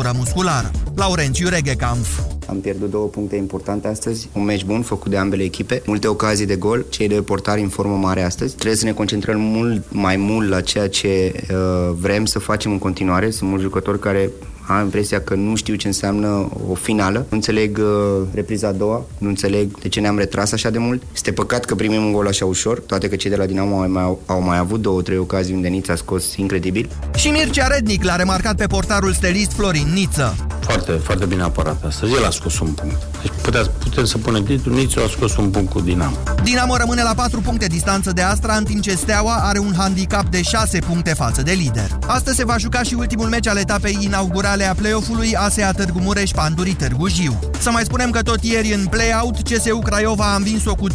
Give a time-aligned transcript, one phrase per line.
[0.00, 0.70] contractură musculară.
[0.94, 5.82] Laurențiu Reghecampf am pierdut două puncte importante astăzi, un meci bun făcut de ambele echipe,
[5.86, 8.54] multe ocazii de gol, cei de portari în formă mare astăzi.
[8.54, 12.78] Trebuie să ne concentrăm mult mai mult la ceea ce uh, vrem să facem în
[12.78, 13.30] continuare.
[13.30, 14.30] Sunt mulți jucători care
[14.76, 17.18] am impresia că nu știu ce înseamnă o finală.
[17.18, 21.02] Nu înțeleg uh, repriza a doua, nu înțeleg de ce ne-am retras așa de mult.
[21.14, 23.90] Este păcat că primim un gol așa ușor, toate că cei de la Dinamo au
[23.90, 26.88] mai, au mai avut două, trei ocazii unde Nița a scos incredibil.
[27.14, 30.36] Și Mircea Rednic l-a remarcat pe portarul stelist Florin Niță.
[30.60, 32.12] Foarte, foarte bine apărat astăzi.
[32.12, 32.98] El a scos un punct.
[33.22, 36.16] Deci putea, putem să punem titlul, Niță a scos un punct cu Dinamo.
[36.42, 40.26] Dinamo rămâne la 4 puncte distanță de Astra, în timp ce Steaua are un handicap
[40.26, 41.98] de 6 puncte față de lider.
[42.06, 46.00] Astăzi se va juca și ultimul meci al etapei inaugurale finale a play-off-ului ASEA Târgu
[46.00, 47.38] Mureș Pandurii Târgu Jiu.
[47.60, 50.94] Să mai spunem că tot ieri în play-out CSU Craiova a învins-o cu 3-0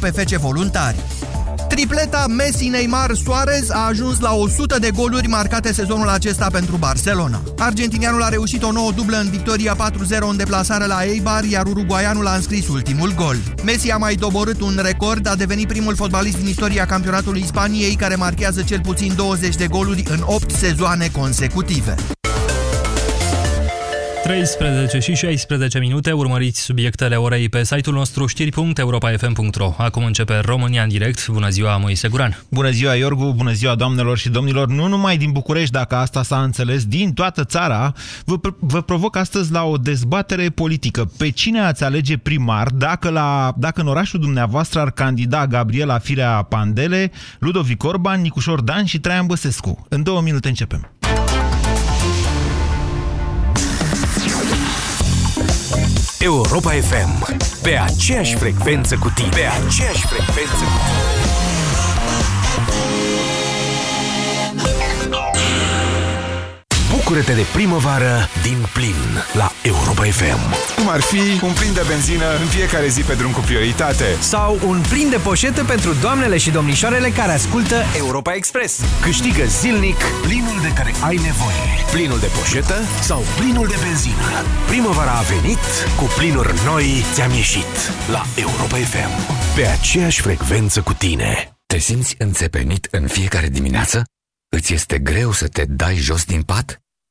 [0.00, 0.96] pe FC Voluntari.
[1.68, 7.42] Tripleta Messi, Neymar, Suarez a ajuns la 100 de goluri marcate sezonul acesta pentru Barcelona.
[7.58, 9.94] Argentinianul a reușit o nouă dublă în victoria 4-0
[10.30, 13.36] în deplasare la Eibar, iar uruguaianul a înscris ultimul gol.
[13.64, 18.14] Messi a mai doborât un record, a devenit primul fotbalist din istoria campionatului Spaniei care
[18.14, 21.94] marchează cel puțin 20 de goluri în 8 sezoane consecutive.
[24.22, 29.74] 13 și 16 minute, urmăriți subiectele orei pe site-ul nostru știri.europa.fm.ro.
[29.76, 31.28] Acum începe România în direct.
[31.28, 32.42] Bună ziua, Moise Guran.
[32.48, 34.68] Bună ziua, Iorgu, bună ziua, doamnelor și domnilor.
[34.68, 37.92] Nu numai din București, dacă asta s-a înțeles, din toată țara,
[38.24, 41.10] vă, vă provoc astăzi la o dezbatere politică.
[41.18, 46.42] Pe cine ați alege primar dacă, la, dacă în orașul dumneavoastră ar candida Gabriela Firea
[46.42, 49.86] Pandele, Ludovic Orban, Nicușor Dan și Traian Băsescu?
[49.88, 50.90] În două minute începem.
[56.22, 57.36] Europa FM.
[57.62, 59.28] Pe aceeași frecvență cu tine.
[59.28, 61.21] Pe aceeași frecvență cu tine.
[67.04, 68.94] Bucură-te de primăvară din plin
[69.32, 70.40] la Europa FM.
[70.76, 74.04] Cum ar fi un plin de benzină în fiecare zi pe drum cu prioritate.
[74.20, 78.80] Sau un plin de poșetă pentru doamnele și domnișoarele care ascultă Europa Express.
[79.00, 81.64] Câștigă zilnic plinul de care ai nevoie.
[81.92, 84.28] Plinul de poșetă sau plinul de benzină.
[84.68, 85.64] Primăvara a venit,
[85.96, 87.72] cu plinuri noi ți-am ieșit
[88.10, 89.12] la Europa FM.
[89.54, 91.56] Pe aceeași frecvență cu tine.
[91.66, 94.04] Te simți înțepenit în fiecare dimineață?
[94.48, 96.81] Îți este greu să te dai jos din pat?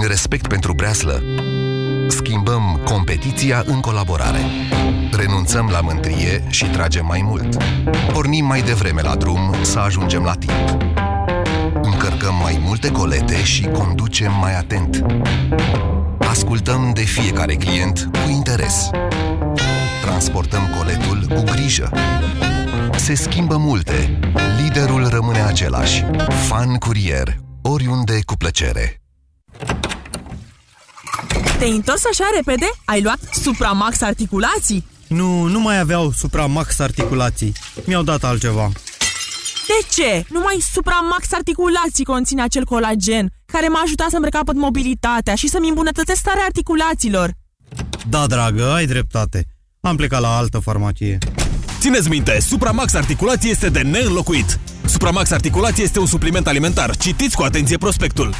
[0.00, 1.22] Din respect pentru breaslă,
[2.08, 4.38] schimbăm competiția în colaborare.
[5.12, 7.56] Renunțăm la mântrie și tragem mai mult.
[8.12, 10.82] Pornim mai devreme la drum să ajungem la timp.
[11.82, 15.04] Încărcăm mai multe colete și conducem mai atent.
[16.18, 18.90] Ascultăm de fiecare client cu interes.
[20.02, 21.90] Transportăm coletul cu grijă.
[22.96, 24.18] Se schimbă multe.
[24.62, 26.04] Liderul rămâne același.
[26.48, 27.36] Fan Curier.
[27.62, 28.99] Oriunde cu plăcere.
[31.60, 32.70] Te-ai întors așa repede?
[32.84, 34.86] Ai luat Supramax articulații?
[35.06, 37.52] Nu, nu mai aveau Supramax articulații.
[37.86, 38.70] Mi-au dat altceva.
[39.66, 40.24] De ce?
[40.28, 46.18] Numai Supramax articulații conține acel colagen care m-a ajutat să-mi recapăt mobilitatea și să-mi îmbunătățesc
[46.18, 47.30] starea articulațiilor.
[48.08, 49.44] Da, dragă, ai dreptate.
[49.80, 51.18] Am plecat la altă farmacie.
[51.80, 54.58] Țineți minte, Supramax Articulație este de neînlocuit.
[54.84, 56.96] Supramax Articulație este un supliment alimentar.
[56.96, 58.34] Citiți cu atenție prospectul.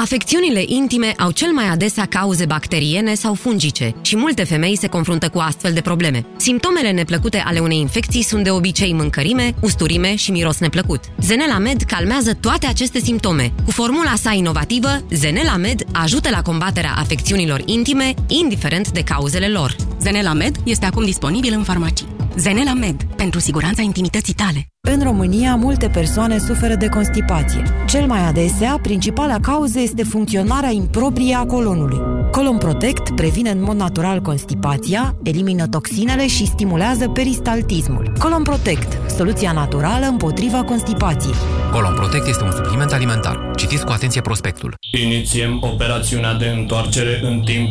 [0.00, 5.28] Afecțiunile intime au cel mai adesea cauze bacteriene sau fungice și multe femei se confruntă
[5.28, 6.26] cu astfel de probleme.
[6.36, 11.00] Simptomele neplăcute ale unei infecții sunt de obicei mâncărime, usturime și miros neplăcut.
[11.20, 13.52] Zenela Med calmează toate aceste simptome.
[13.64, 19.76] Cu formula sa inovativă, Zenela Med ajută la combaterea afecțiunilor intime, indiferent de cauzele lor.
[20.00, 22.06] Zenela Med este acum disponibil în farmacii.
[22.36, 24.66] Zenela Med, pentru siguranța intimității tale.
[24.88, 27.62] În România, multe persoane suferă de constipație.
[27.86, 31.98] Cel mai adesea, principala cauză este funcționarea improprie a colonului.
[32.30, 38.12] Colon Protect previne în mod natural constipația, elimină toxinele și stimulează peristaltismul.
[38.18, 41.34] Colon Protect, soluția naturală împotriva constipației.
[41.72, 43.50] Colon Protect este un supliment alimentar.
[43.56, 44.74] Citiți cu atenție prospectul.
[45.04, 47.68] Inițiem operațiunea de întoarcere în timp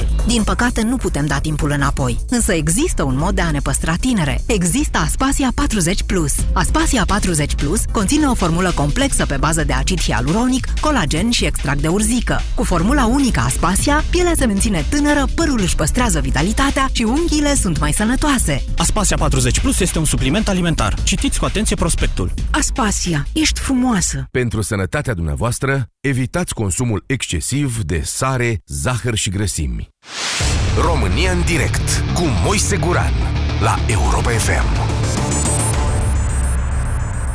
[0.00, 0.26] 2014-2013.
[0.26, 3.94] Din păcate, nu putem da timpul înapoi, însă există un mod de a ne păstra
[4.00, 4.42] tineri tinere.
[4.46, 6.34] Există Aspasia 40 Plus.
[6.52, 11.80] Aspasia 40 Plus conține o formulă complexă pe bază de acid hialuronic, colagen și extract
[11.80, 12.40] de urzică.
[12.54, 17.78] Cu formula unică Aspasia, pielea se menține tânără, părul își păstrează vitalitatea și unghiile sunt
[17.78, 18.64] mai sănătoase.
[18.76, 20.94] Aspasia 40 Plus este un supliment alimentar.
[21.02, 22.32] Citiți cu atenție prospectul.
[22.50, 24.26] Aspasia, ești frumoasă!
[24.30, 29.88] Pentru sănătatea dumneavoastră, evitați consumul excesiv de sare, zahăr și grăsimi.
[30.80, 33.31] România în direct cu Moise Guran
[33.62, 34.66] la Europa FM.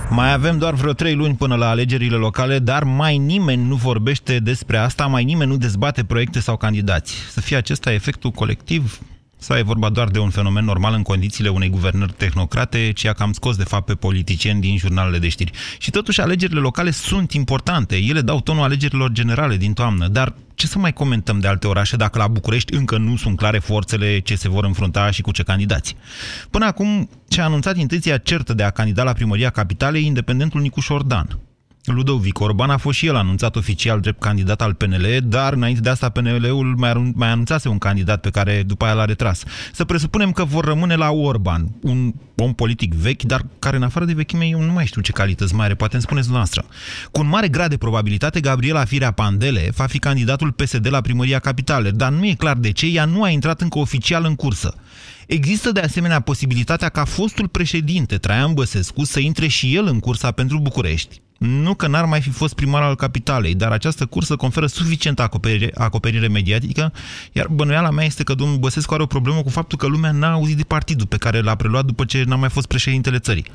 [0.10, 4.40] Mai avem doar vreo trei luni până la alegerile locale, dar mai nimeni nu vorbește
[4.40, 7.14] despre asta, mai nimeni nu dezbate proiecte sau candidați.
[7.32, 9.00] Să fie acesta efectul colectiv?
[9.40, 13.14] Sau e vorba doar de un fenomen normal în condițiile unei guvernări tehnocrate, ce a
[13.14, 15.52] cam scos de fapt pe politicieni din jurnalele de știri.
[15.78, 20.68] Și totuși alegerile locale sunt importante, ele dau tonul alegerilor generale din toamnă, dar ce
[20.68, 24.36] să mai comentăm de alte orașe dacă la București încă nu sunt clare forțele ce
[24.36, 25.96] se vor înfrunta și cu ce candidați?
[26.50, 30.84] Până acum, ce a anunțat intenția certă de a candida la primăria capitalei independentul Nicuș
[30.84, 31.40] Șordan.
[31.92, 35.90] Ludovic Orban a fost și el anunțat oficial drept candidat al PNL, dar înainte de
[35.90, 39.44] asta PNL-ul mai, mai anunțase un candidat pe care după aia l-a retras.
[39.74, 44.06] Să presupunem că vor rămâne la Orban, un om politic vechi, dar care în afară
[44.06, 46.66] de vechime eu nu mai știu ce calități mai are, poate îmi spuneți noastră.
[47.12, 51.40] Cu un mare grad de probabilitate, Gabriela Firea Pandele va fi candidatul PSD la primăria
[51.40, 54.76] capitală, dar nu e clar de ce ea nu a intrat încă oficial în cursă.
[55.28, 60.32] Există de asemenea posibilitatea ca fostul președinte Traian Băsescu să intre și el în cursa
[60.32, 61.22] pentru București.
[61.38, 65.72] Nu că n-ar mai fi fost primar al capitalei, dar această cursă conferă suficientă acoperire,
[65.76, 66.94] acoperire mediatică,
[67.32, 70.32] iar bănuiala mea este că domnul Băsescu are o problemă cu faptul că lumea n-a
[70.32, 73.46] auzit de partidul pe care l-a preluat după ce n-a mai fost președintele țării.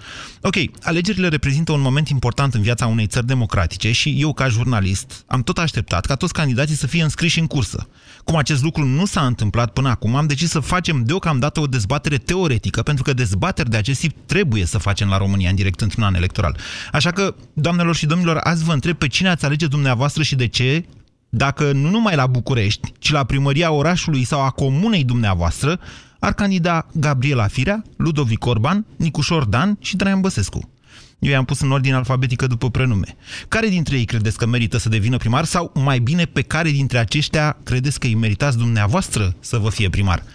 [0.41, 5.25] Ok, alegerile reprezintă un moment important în viața unei țări democratice și eu, ca jurnalist,
[5.27, 7.89] am tot așteptat ca toți candidații să fie înscriși în cursă.
[8.25, 12.17] Cum acest lucru nu s-a întâmplat până acum, am decis să facem deocamdată o dezbatere
[12.17, 16.03] teoretică, pentru că dezbateri de acest tip trebuie să facem la România în direct într-un
[16.03, 16.57] an electoral.
[16.93, 17.35] Așa că,
[17.73, 20.85] doamnelor și domnilor, azi vă întreb pe cine ați alege dumneavoastră și de ce,
[21.29, 25.81] dacă nu numai la București, ci la primăria orașului sau a comunei dumneavoastră,
[26.19, 30.71] ar candida Gabriela Firea, Ludovic Orban, Nicușor Dan și Traian Băsescu.
[31.19, 33.17] Eu i-am pus în ordine alfabetică după prenume.
[33.49, 36.99] Care dintre ei credeți că merită să devină primar sau, mai bine, pe care dintre
[36.99, 40.23] aceștia credeți că îi meritați dumneavoastră să vă fie primar?
[40.23, 40.27] 0372069599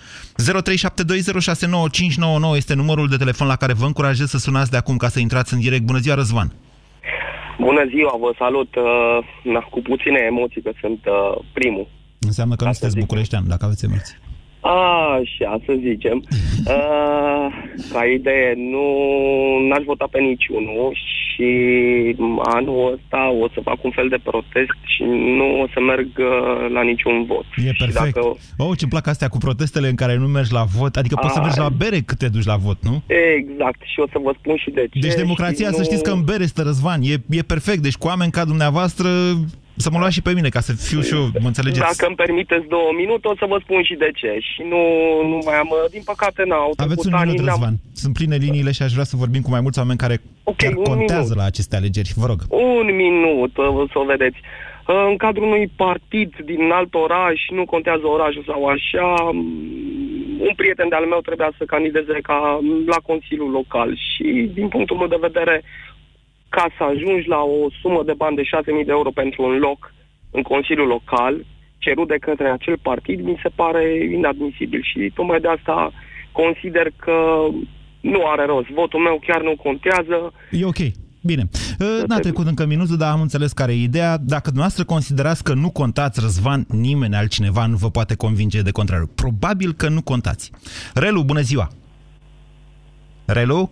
[2.56, 5.54] este numărul de telefon la care vă încurajez să sunați de acum ca să intrați
[5.54, 5.84] în direct.
[5.84, 6.54] Bună ziua, Răzvan!
[7.60, 11.88] Bună ziua, vă salut uh, na, cu puține emoții că sunt uh, primul.
[12.20, 14.18] Înseamnă că nu sunteți bucureștean, dacă aveți emoții.
[14.68, 16.18] Așa, să zicem.
[16.68, 17.48] Uh,
[17.92, 18.86] ca idee, nu
[19.68, 20.98] n-aș vota pe niciunul
[21.38, 21.50] și
[22.44, 25.04] anul ăsta o să fac un fel de protest și
[25.38, 27.46] nu o să merg uh, la niciun vot.
[27.56, 27.88] E perfect.
[27.88, 28.38] Și dacă...
[28.58, 30.96] Oh, ce plac astea cu protestele în care nu mergi la vot.
[30.96, 33.04] Adică poți să mergi la bere cât te duci la vot, nu?
[33.38, 33.82] Exact.
[33.92, 35.00] Și o să vă spun și de ce.
[35.00, 35.84] Deci democrația, să nu...
[35.84, 37.00] știți că în bere stă răzvan.
[37.02, 37.82] E, e perfect.
[37.82, 39.10] Deci cu oameni ca dumneavoastră
[39.78, 41.80] să mă luați și pe mine, ca să fiu și eu, mă înțelegeți?
[41.92, 44.32] Dacă îmi permiteți două minute, o să vă spun și de ce.
[44.50, 44.82] Și nu,
[45.32, 47.76] nu mai am, din păcate, n-au Aveți un minut, Răzvan.
[47.94, 50.74] Sunt pline liniile și aș vrea să vorbim cu mai mulți oameni care okay, chiar
[50.74, 51.38] contează minut.
[51.38, 52.12] la aceste alegeri.
[52.16, 52.40] Vă rog.
[52.50, 53.52] Un minut,
[53.92, 54.40] să o vedeți.
[55.10, 59.08] În cadrul unui partid din alt oraș, nu contează orașul sau așa,
[60.48, 65.08] un prieten de-al meu trebuia să candideze ca la Consiliul Local și, din punctul meu
[65.08, 65.64] de vedere,
[66.58, 69.80] ca să ajungi la o sumă de bani de 6.000 de euro pentru un loc
[70.32, 71.34] în Consiliul Local,
[71.78, 73.84] cerut de către acel partid, mi se pare
[74.18, 75.92] inadmisibil și tocmai de asta
[76.32, 77.18] consider că
[78.02, 78.70] nu are rost.
[78.80, 80.18] Votul meu chiar nu contează.
[80.52, 80.82] E ok.
[81.22, 81.44] Bine.
[82.08, 84.18] N-a trecut încă minutul, dar am înțeles care e ideea.
[84.18, 89.10] Dacă dumneavoastră considerați că nu contați Răzvan, nimeni altcineva nu vă poate convinge de contrariu.
[89.16, 90.52] Probabil că nu contați.
[90.94, 91.68] Relu, bună ziua!
[93.26, 93.72] Relu?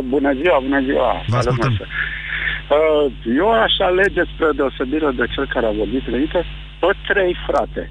[0.00, 1.22] Bună ziua, bună ziua!
[1.26, 1.72] Vă ascultăm.
[1.72, 6.44] Uh, eu aș alege, spre deosebire de cel care a vorbit înainte,
[6.80, 7.90] pe trei frate.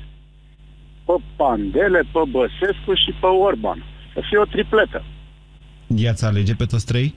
[1.06, 3.84] Pe Pandele, pe Băsescu și pe Orban.
[4.14, 5.04] Să fie o tripletă.
[5.96, 7.14] I-ați alege pe toți trei?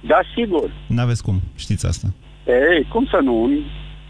[0.00, 0.70] Da, sigur.
[0.86, 2.06] N-aveți cum, știți asta.
[2.46, 3.44] Ei, cum să nu?
[3.44, 3.58] În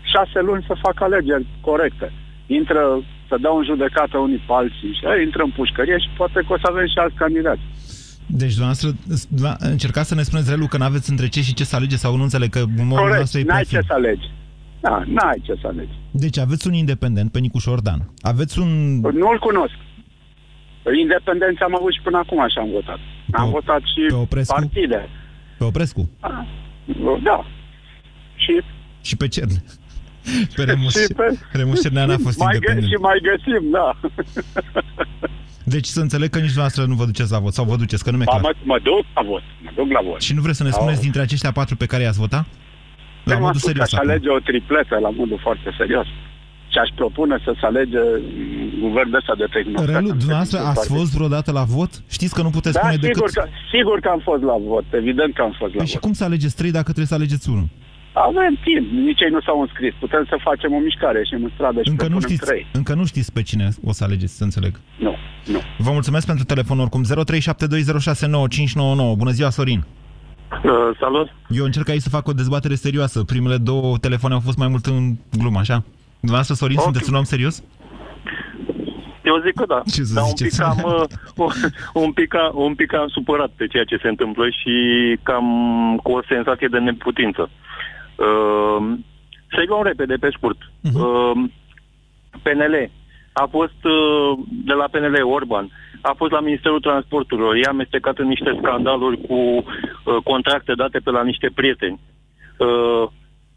[0.02, 2.12] șase luni să fac alegeri corecte.
[2.47, 6.52] Intră, să dau în judecată unii pe alții și intră în pușcărie și poate că
[6.52, 7.61] o să avem și alți candidați.
[8.34, 8.88] Deci, dumneavoastră,
[9.58, 12.22] încercați să ne spuneți, Relu, că n-aveți între ce și ce să alege sau nu
[12.22, 14.30] înțeleg că umorul Corect, nostru e n-ai ce să alegi.
[14.80, 15.92] Da, n-ai ce să alegi.
[16.10, 18.10] Deci aveți un independent pe Nicuș Șordan.
[18.20, 19.00] Aveți un...
[19.00, 19.74] Nu-l cunosc.
[21.00, 22.98] Independența am avut și până acum așa am votat.
[23.30, 24.54] Pe am votat și pe Oprescu?
[24.54, 25.08] partide.
[25.58, 26.10] Pe Oprescu?
[27.22, 27.46] Da.
[28.34, 28.60] Și...
[29.00, 29.62] Și pe Cerne.
[30.56, 31.38] Pe Remus, și pe...
[31.52, 32.88] Remus Cernean a fost mai independent.
[32.88, 34.00] Gă, și mai găsim, da.
[35.64, 38.11] Deci să înțeleg că nici dumneavoastră nu vă duceți la vot sau vă duceți, că
[38.11, 38.54] nu mi-e Ba, clar.
[38.64, 40.21] mă, mă duc la vot, mă duc la vot.
[40.21, 41.02] Și nu vreți să ne spuneți Au.
[41.02, 42.45] dintre aceștia patru pe care i-ați votat?
[43.25, 44.09] La La modul spus că serios aș acum.
[44.09, 46.07] alege o tripletă la modul foarte serios.
[46.73, 49.95] Și aș propune să se alege mm, guvernul ăsta de tehnologie.
[49.95, 51.92] Relu, dumneavoastră ați fost vreodată la vot?
[52.16, 53.33] Știți că nu puteți Da, spune sigur, decât...
[53.38, 54.85] că, sigur că am fost la vot.
[55.02, 56.02] Evident că am fost la Păi și vot.
[56.02, 57.69] cum să alegeți trei dacă trebuie să alegeți unul?
[58.12, 58.90] Avem timp.
[58.90, 59.95] Nici ei nu s-au înscris.
[59.99, 62.66] Putem să facem o mișcare și în stradă și Încă nu, propunem știți, trei.
[62.73, 64.81] încă nu știți pe cine o să alegeți, să înțeleg.
[64.99, 65.14] Nu,
[65.47, 65.61] nu.
[65.78, 67.02] Vă mulțumesc pentru telefon oricum.
[67.04, 67.09] 0372069599.
[69.16, 69.85] Bună ziua, Sorin!
[70.64, 71.28] Uh, salut!
[71.49, 73.25] Eu încerc aici să fac o dezbatere serioasă.
[73.25, 75.85] Primele două telefoane au fost mai mult în glumă, așa?
[76.21, 76.83] Dumneavoastră, Sorin, Ok.
[76.83, 77.62] sunteți un om serios?
[79.25, 79.83] Eu zic că da.
[79.95, 80.61] Ce să Dar un pic, ziceți?
[80.61, 80.76] cam,
[81.37, 81.52] uh,
[82.04, 84.73] un, pic, ca- un pic am supărat pe ceea ce se întâmplă și
[85.23, 85.45] cam
[86.02, 87.50] cu o senzație de neputință.
[88.26, 88.80] Uh,
[89.54, 90.58] să-i luăm repede, pe scurt.
[90.94, 91.32] Uh,
[92.42, 92.90] PNL
[93.32, 94.38] a fost uh,
[94.68, 99.34] de la PNL Orban, a fost la Ministerul Transporturilor, i-a amestecat în niște scandaluri cu
[99.34, 99.64] uh,
[100.24, 102.00] contracte date pe la niște prieteni.
[102.58, 103.10] Uh,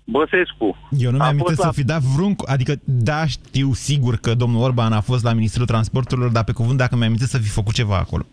[0.07, 0.77] Băsescu.
[0.89, 2.35] Eu nu a mi-am fost să la- fi dat vreun...
[2.45, 6.77] Adică, da, știu sigur că domnul Orban a fost la Ministerul Transporturilor, dar pe cuvânt
[6.77, 8.25] dacă mi-am să fi făcut ceva acolo.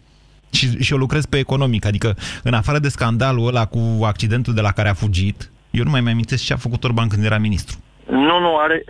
[0.50, 4.60] Și, și eu lucrez pe economic, adică în afară de scandalul ăla cu accidentul de
[4.60, 7.76] la care a fugit, eu nu mai mi-amintesc ce a făcut Orban când era ministru.
[8.10, 8.84] Nu, nu, are,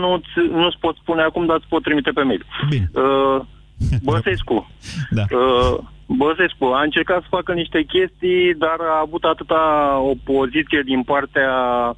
[0.00, 2.46] nu-ți, nu-ți pot spune acum, dar îți pot trimite pe mail.
[2.68, 2.90] Bine.
[2.94, 3.40] Uh,
[4.08, 4.70] Băsescu.
[5.10, 5.24] Da.
[5.30, 9.62] Uh, Băsescu a încercat să facă niște chestii, dar a avut atâta
[10.00, 11.52] opoziție din partea
[11.90, 11.96] uh,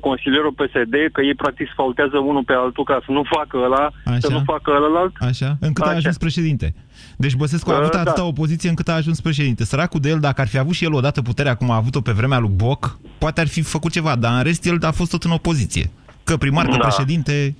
[0.00, 4.18] consilierul PSD că ei practic sfaltează unul pe altul ca să nu facă ăla, Așa.
[4.18, 5.12] să nu facă ălalt.
[5.20, 5.56] Așa?
[5.60, 5.96] Încât a Așa.
[5.96, 6.74] ajuns președinte.
[7.16, 8.00] Deci Băsescu a Uh, avut da.
[8.00, 9.64] atâta opoziție încât a ajuns președinte.
[9.64, 12.12] Săracul de el, dacă ar fi avut și el odată puterea cum a avut-o pe
[12.12, 15.22] vremea lui Boc, poate ar fi făcut ceva, dar în rest el a fost tot
[15.22, 15.90] în opoziție.
[16.24, 16.86] Că primar, că Da.
[16.86, 17.54] președinte...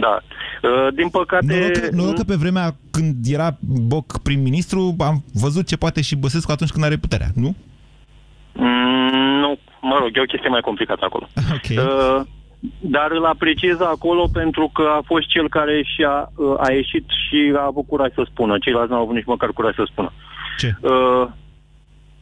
[0.00, 0.18] Da.
[0.62, 1.46] Uh, din păcate...
[1.46, 6.16] Noroc că, noroc că pe vremea când era Boc prim-ministru, am văzut ce poate și
[6.16, 7.54] Băsescu atunci când are puterea, nu?
[8.52, 8.64] Mm,
[9.10, 9.25] nu,
[9.80, 11.28] mă rog, e o chestie mai complicată acolo.
[11.56, 11.68] Ok.
[11.70, 12.20] Uh,
[12.80, 17.52] dar îl apreciez acolo pentru că a fost cel care și-a, uh, a ieșit și
[17.56, 18.58] a avut curaj să spună.
[18.58, 20.12] Ceilalți nu au avut nici măcar curaj să spună.
[20.58, 20.74] Ce?
[20.80, 21.26] Uh,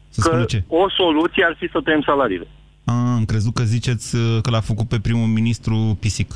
[0.09, 0.63] Să că spună ce?
[0.69, 2.47] o soluție ar fi să tăiem salariile.
[2.85, 6.31] A, am crezut că ziceți uh, că l-a făcut pe primul ministru pisic.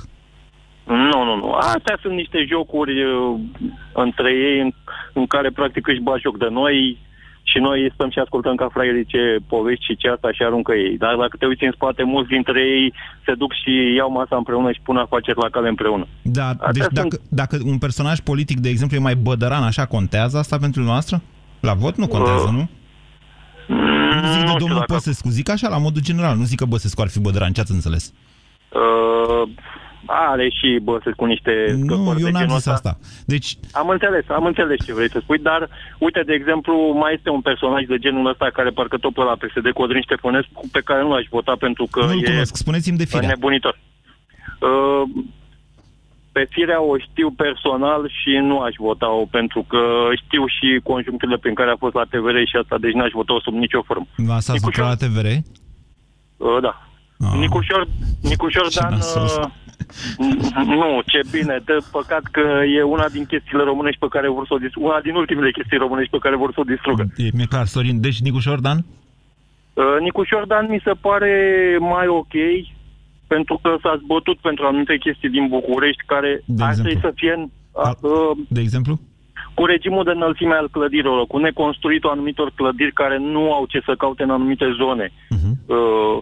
[0.84, 1.52] Nu, nu, nu.
[1.52, 3.40] Astea sunt niște jocuri uh,
[3.92, 4.72] între ei în,
[5.12, 6.98] în care practic își bat joc de noi
[7.50, 10.96] și noi stăm și ascultăm ca fraierii ce povești și ce asta și aruncă ei.
[10.98, 12.94] Dar dacă te uiți în spate, mulți dintre ei
[13.26, 16.06] se duc și iau masa împreună și pun afaceri la cale împreună.
[16.22, 20.38] Da, deci sunt- dacă, dacă un personaj politic, de exemplu, e mai bădăran, așa contează
[20.38, 21.22] asta pentru noastră?
[21.60, 22.68] La vot nu contează, Uh, nu?
[24.22, 26.36] Nu zic de știu domnul dacă- Băsescu, zic așa, la modul general.
[26.36, 28.12] Nu zic că Băsescu ar fi bădăran, ce ați înțeles?
[28.72, 29.48] Uh,
[30.06, 32.72] are și Băsescu niște Nu, scăpări eu de n-am genul zis ăsta.
[32.72, 32.98] asta.
[33.26, 37.30] Deci, Am înțeles, am înțeles ce vrei să spui, dar uite, de exemplu, mai este
[37.30, 41.02] un personaj de genul ăsta care parcă tot pe la PSD, Codrin Ștefănescu, pe care
[41.02, 42.56] nu l-aș vota pentru că nu-l e cunosc.
[42.56, 43.28] Spuneți-mi de firea.
[43.28, 43.78] nebunitor.
[44.60, 45.02] Uh,
[46.32, 49.78] pe firea o știu personal și nu aș vota-o pentru că
[50.24, 53.54] știu și conjuncturile prin care a fost la TVR și asta, deci n-aș vota-o sub
[53.54, 54.06] nicio formă.
[54.28, 55.26] Asta ați lucrat la TVR?
[55.26, 56.82] Uh, da.
[57.26, 57.38] Ah.
[57.38, 57.86] Nicușor,
[58.22, 58.92] Nicușor Ce Dan...
[58.92, 59.22] nasol.
[59.22, 59.50] Uh,
[60.64, 64.54] nu, ce bine, de păcat că e una din chestiile românești pe care vor să
[64.54, 67.02] o distrugă, una din ultimele chestii românești pe care vor să o distrugă.
[67.16, 68.00] E, mi-e clar, Sorin.
[68.00, 68.78] Deci, Nicu Șordan?
[69.74, 71.32] Uh, Nicușor Dan mi se pare
[71.80, 72.34] mai ok
[73.26, 76.90] pentru că s-a zbătut pentru anumite chestii din București care De ar exemplu?
[76.92, 79.00] trebui să fie în, a, uh, De exemplu?
[79.54, 83.94] cu regimul de înălțime al clădirilor, cu neconstruitul anumitor clădiri care nu au ce să
[83.98, 85.50] caute în anumite zone, Mhm.
[85.66, 86.18] uh,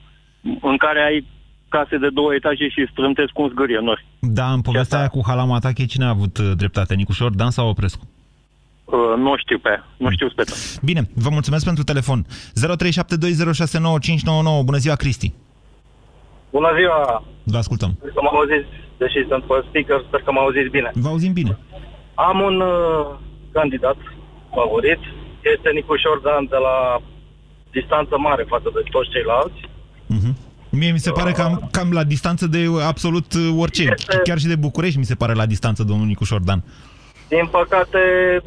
[0.62, 1.26] în care ai
[1.68, 4.06] case de două etaje și strântezi cu un zgârie nori.
[4.20, 6.94] Da, în povestea aia cu Halamatache, cine a avut uh, dreptate?
[6.94, 8.08] Nicu Șordan sau Oprescu?
[8.84, 10.52] Uh, nu știu pe aia, nu știu speta.
[10.82, 12.24] Bine, vă mulțumesc pentru telefon.
[12.24, 12.28] 0372069599.
[14.64, 15.32] Bună ziua, Cristi.
[16.50, 17.24] Bună ziua!
[17.42, 17.90] Vă ascultăm.
[17.98, 18.68] Sper că mă auziți,
[18.98, 20.90] deși sunt pe speaker, sper că mă auziți bine.
[20.94, 21.58] Vă auzim bine.
[22.14, 23.06] Am un uh,
[23.52, 23.96] candidat
[24.54, 25.02] favorit,
[25.54, 26.76] este Nicușor Dan de la
[27.70, 29.60] distanță mare față de toți ceilalți.
[30.76, 33.94] Mie mi se pare cam, cam la distanță de absolut uh, orice.
[34.24, 36.64] Chiar și de București mi se pare la distanță domnul Nicu Șordan.
[37.28, 37.98] Din păcate,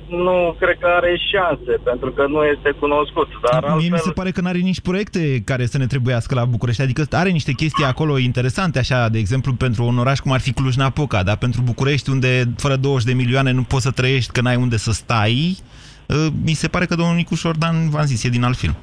[0.07, 3.27] nu cred că are șanse, pentru că nu este cunoscut.
[3.51, 6.35] Dar Mie mi altfel, se pare că nu are nici proiecte care să ne trebuiască
[6.35, 6.81] la București.
[6.81, 10.53] Adică are niște chestii acolo interesante, așa, de exemplu, pentru un oraș cum ar fi
[10.53, 14.55] Cluj-Napoca, dar pentru București, unde fără 20 de milioane nu poți să trăiești, că n-ai
[14.55, 15.57] unde să stai,
[16.05, 18.75] uh, mi se pare că domnul Nicu Șordan, v-am zis, e din alt film.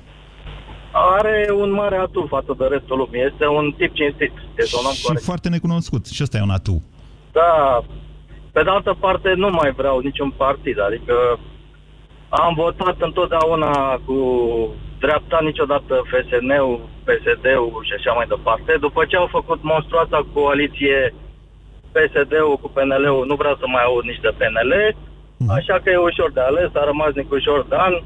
[1.17, 3.23] Are un mare atu față de restul lumii.
[3.31, 4.33] Este un tip cinstit.
[4.57, 5.25] Este un om Și corect.
[5.25, 6.07] foarte necunoscut.
[6.07, 6.83] Și ăsta e un atu.
[7.33, 7.83] Da,
[8.53, 11.15] Pe de altă parte, nu mai vreau niciun partid, adică
[12.29, 14.19] am votat întotdeauna cu
[14.99, 18.77] dreapta, niciodată FSN-ul, PSD-ul și așa mai departe.
[18.81, 21.15] După ce au făcut monstruoasa coaliție
[21.95, 24.73] PSD-ul cu PNL-ul, nu vreau să mai aud nici de PNL,
[25.59, 28.05] așa că e ușor de ales, a rămas Nicușor Dan, Mm,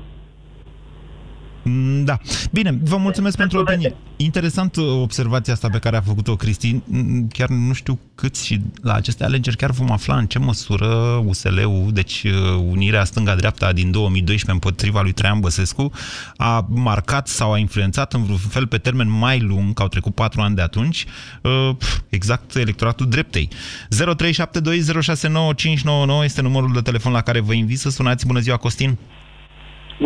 [2.05, 2.19] Da.
[2.51, 3.95] Bine, vă mulțumesc pentru opinie.
[4.17, 6.83] Interesant uh, observația asta pe care a făcut-o Cristin.
[6.87, 10.87] Mm, Chiar nu știu cât și la aceste alegeri chiar vom afla în ce măsură
[11.27, 12.33] USL-ul, deci uh,
[12.71, 15.91] Unirea Stânga-Dreapta din 2012 împotriva lui Traian Băsescu,
[16.37, 20.15] a marcat sau a influențat în vreun fel pe termen mai lung, că au trecut
[20.15, 21.05] patru ani de atunci,
[21.43, 21.71] uh,
[22.09, 23.49] exact electoratul dreptei.
[23.49, 28.27] 0372069599 este numărul de telefon la care vă invit să sunați.
[28.27, 28.99] Bună ziua, Costin!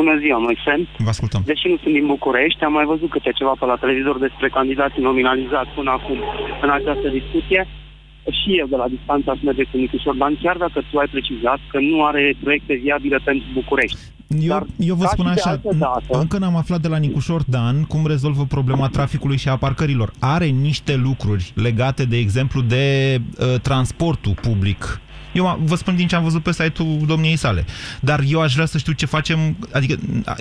[0.01, 0.73] Bună ziua, Moise.
[1.07, 1.43] Vă ascultăm.
[1.51, 5.03] Deși nu sunt din București, am mai văzut câte ceva pe la televizor despre candidații
[5.09, 6.19] nominalizați până acum
[6.65, 7.61] în această discuție.
[8.39, 11.61] Și eu de la distanță aș merge cu Nicușor Dan, chiar dacă tu ai precizat
[11.73, 13.99] că nu are proiecte viabile pentru București.
[14.41, 16.97] Eu, eu vă ca spun și de așa, altă dată- încă n-am aflat de la
[16.97, 20.11] Nicușor Dan cum rezolvă problema traficului și a parcărilor.
[20.19, 25.01] Are niște lucruri legate, de exemplu, de uh, transportul public.
[25.35, 27.65] Eu am- vă spun din ce am văzut pe site-ul domniei sale.
[28.01, 29.39] Dar eu aș vrea să știu ce facem,
[29.73, 29.95] adică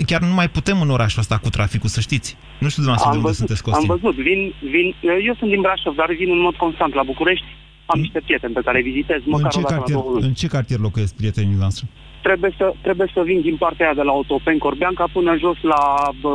[0.06, 2.36] chiar nu mai putem în orașul ăsta cu traficul, să știți.
[2.58, 3.88] Nu știu dumneavoastră de unde văzut, sunteți, am Costin.
[3.94, 4.14] văzut.
[4.28, 4.40] Vin,
[4.74, 4.94] vin,
[5.28, 7.44] eu sunt din Brașov, dar vin în mod constant la București.
[7.86, 10.10] Am niște prieteni pe care îi vizitez, În măcar ce, o dată la cartier, două
[10.12, 10.26] luni.
[10.26, 11.86] în ce cartier locuiesc prietenii noastre?
[12.26, 15.82] Trebuie să, trebuie să vin din partea aia de la Autopen Corbeanca până jos la
[16.20, 16.34] bă,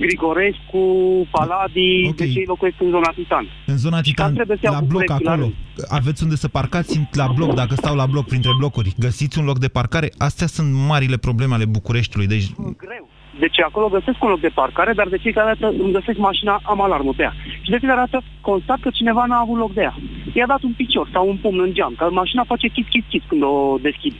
[0.00, 0.82] Grigorescu,
[1.30, 2.26] Paladii, okay.
[2.26, 3.44] deci ei locuiesc în zona Titan.
[3.66, 5.46] În zona Titan, trebuie să iau la bloc București la acolo.
[5.46, 5.88] rând.
[5.98, 8.94] Aveți unde să parcați la bloc, dacă stau la bloc, printre blocuri.
[8.98, 10.08] Găsiți un loc de parcare?
[10.18, 12.28] Astea sunt marile probleme ale Bucureștiului.
[12.34, 12.46] Deci,
[12.84, 13.08] Greu.
[13.38, 16.80] Deci acolo găsesc un loc de parcare, dar de fiecare dată îmi găsesc mașina, am
[16.80, 17.34] alarmă pe ea.
[17.62, 19.96] Și de fiecare dată constat că cineva n-a avut loc de ea.
[20.32, 23.22] I-a dat un picior sau un pumn în geam, că mașina face chit, chit, chit
[23.28, 24.16] când o deschide.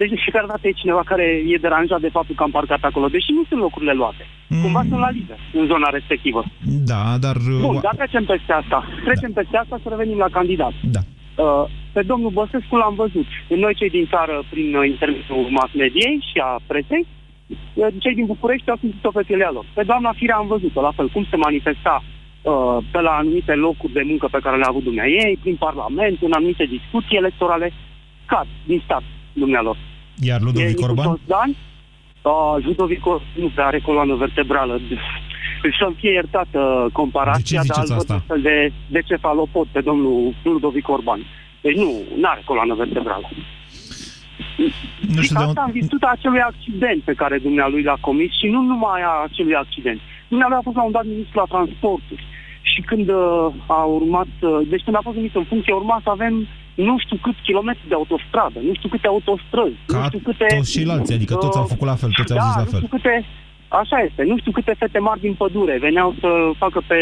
[0.00, 3.06] Deci de fiecare dată e cineva care e deranjat de faptul că am parcat acolo,
[3.08, 4.24] deși nu sunt locurile luate.
[4.48, 4.62] Mm.
[4.62, 6.40] Cumva sunt la liber în zona respectivă.
[6.90, 7.36] da, dar...
[7.60, 8.78] Bun, dar trecem peste asta.
[9.06, 10.74] Trecem peste asta să revenim la candidat.
[10.96, 11.02] Da.
[11.44, 13.28] Uh, pe domnul Băsescu l-am văzut.
[13.48, 17.06] Noi cei din țară, prin uh, intermediul mass mediei și a presei,
[17.74, 19.64] uh, cei din București au simțit-o pe pielea lor.
[19.74, 23.92] Pe doamna Firea am văzut-o, la fel, cum se manifesta uh, pe la anumite locuri
[23.92, 27.72] de muncă pe care le-a avut dumneai, prin Parlament, în anumite discuții electorale,
[28.26, 29.02] cad din stat
[29.38, 29.76] dumnealor.
[30.20, 31.04] Iar Ludovic E Orban?
[31.04, 31.50] Nicușor Dan,
[32.22, 34.80] uh, Ludovic Orban nu prea are coloană vertebrală.
[35.80, 38.14] Să-mi fie iertată comparația, De ce dar îl ziceți văd asta?
[38.14, 41.20] astfel de, de cefalopod pe domnul Ludovic Orban.
[41.60, 43.28] Deci nu, nu are coloană vertebrală.
[45.14, 48.46] Nu și știu de asta în virtutea acelui accident pe care dumnealui l-a comis și
[48.46, 50.00] nu numai a acelui accident.
[50.28, 52.24] Dumnealui a fost la un dat ministru la transporturi
[52.62, 56.10] și când uh, a urmat, uh, deci când a fost numit în funcție, urma să
[56.10, 56.46] avem
[56.86, 60.46] nu știu câți kilometri de autostradă, nu știu câte autostrăzi, nu Ca știu câte...
[60.56, 62.80] toți ceilalți, adică toți au făcut la fel, toți au da, zis la nu fel.
[62.82, 63.14] știu câte,
[63.82, 66.28] așa este, nu știu câte fete mari din pădure veneau să
[66.62, 66.98] facă pe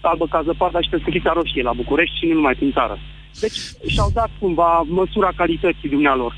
[0.00, 2.98] albă ca zăpada și pe scrisa roșie la București și nu numai prin țară.
[3.40, 3.58] Deci
[3.92, 6.36] și-au dat cumva măsura calității dumnealor.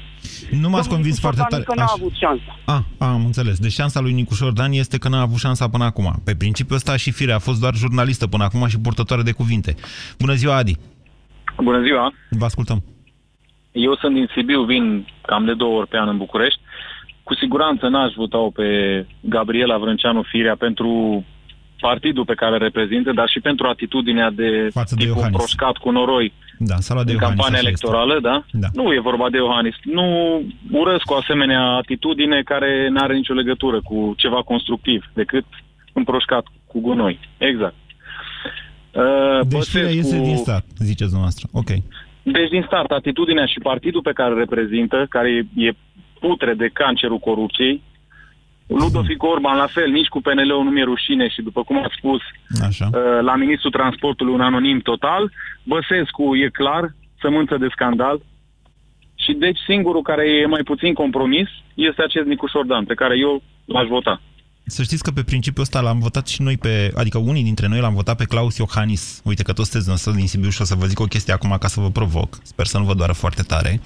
[0.50, 1.64] Nu m-ați convins Nicușor foarte Dan tare.
[1.68, 2.52] Încă n-a Aș- avut șansa.
[2.64, 3.58] A, a, am înțeles.
[3.58, 6.20] Deci șansa lui Nicușor Dan este că n-a avut șansa până acum.
[6.24, 9.74] Pe principiul ăsta și Firea a fost doar jurnalistă până acum și purtătoare de cuvinte.
[10.18, 10.76] Bună ziua, Adi!
[11.62, 12.12] Bună ziua!
[12.30, 12.82] Vă ascultăm.
[13.72, 16.60] Eu sunt din Sibiu, vin cam de două ori pe an în București.
[17.22, 18.68] Cu siguranță n-aș vota pe
[19.20, 21.24] Gabriela Vrânceanu Firea pentru
[21.80, 25.36] partidul pe care îl reprezintă, dar și pentru atitudinea de Față de tipul Iohannis.
[25.38, 27.86] proșcat cu noroi Da, s-a luat de în Iohannis, campania așa este.
[27.86, 28.44] electorală, da?
[28.52, 28.68] Da.
[28.72, 29.74] Nu e vorba de Iohannis.
[29.82, 30.06] Nu
[30.72, 35.44] urăsc o asemenea atitudine care nu are nicio legătură cu ceva constructiv, decât
[35.92, 37.18] împroșcat cu gunoi.
[37.38, 37.74] Exact.
[39.02, 41.46] Uh, Deci Băsescu- Firea iese din stat, ziceți dumneavoastră.
[41.52, 41.66] Ok.
[42.22, 45.70] deci, din start, atitudinea și partidul pe care îl reprezintă, care e
[46.20, 47.82] putre de cancerul corupției,
[48.66, 52.20] Ludovic Orban, la fel, nici cu PNL-ul nu mi-e rușine și, după cum ați spus,
[52.66, 52.88] Așa.
[52.92, 55.32] uh, la ministrul transportului un anonim total.
[55.62, 58.20] Băsescu e clar, sămânță de scandal.
[59.14, 63.42] Și deci singurul care e mai puțin compromis este acest Nicușor Dan, pe care eu
[63.64, 64.20] l-aș vota.
[64.70, 67.81] Să știți că pe principiul ăsta l-am votat și noi pe, adică unii dintre noi
[67.81, 69.20] l-am votat pe Claus Iohannis.
[69.24, 71.57] Uite că toți sunteți năsăți din Sibiu și o să vă zic o chestie acum
[71.61, 72.38] ca să vă provoc.
[72.42, 73.81] Sper să nu vă doară foarte tare.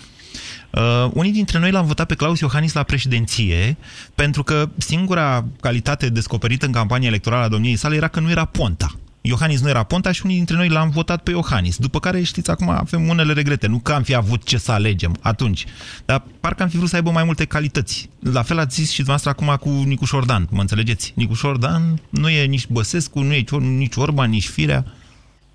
[0.71, 3.77] Uh, unii dintre noi l-am votat pe Claus Iohannis la președinție
[4.15, 8.45] pentru că singura calitate descoperită în campania electorală a domniei sale era că nu era
[8.45, 8.97] Ponta.
[9.25, 11.77] Iohannis nu era Ponta și unii dintre noi l-am votat pe Iohannis.
[11.79, 13.67] După care, știți, acum avem unele regrete.
[13.67, 15.65] Nu că am fi avut ce să alegem atunci,
[16.05, 18.11] dar parcă am fi vrut să aibă mai multe calități.
[18.33, 21.13] La fel ați zis și dumneavoastră acum cu Nicușor Dan, mă înțelegeți?
[21.17, 24.85] Nicușor Dan nu e nici Băsescu, nu e nici Orban, nici Firea.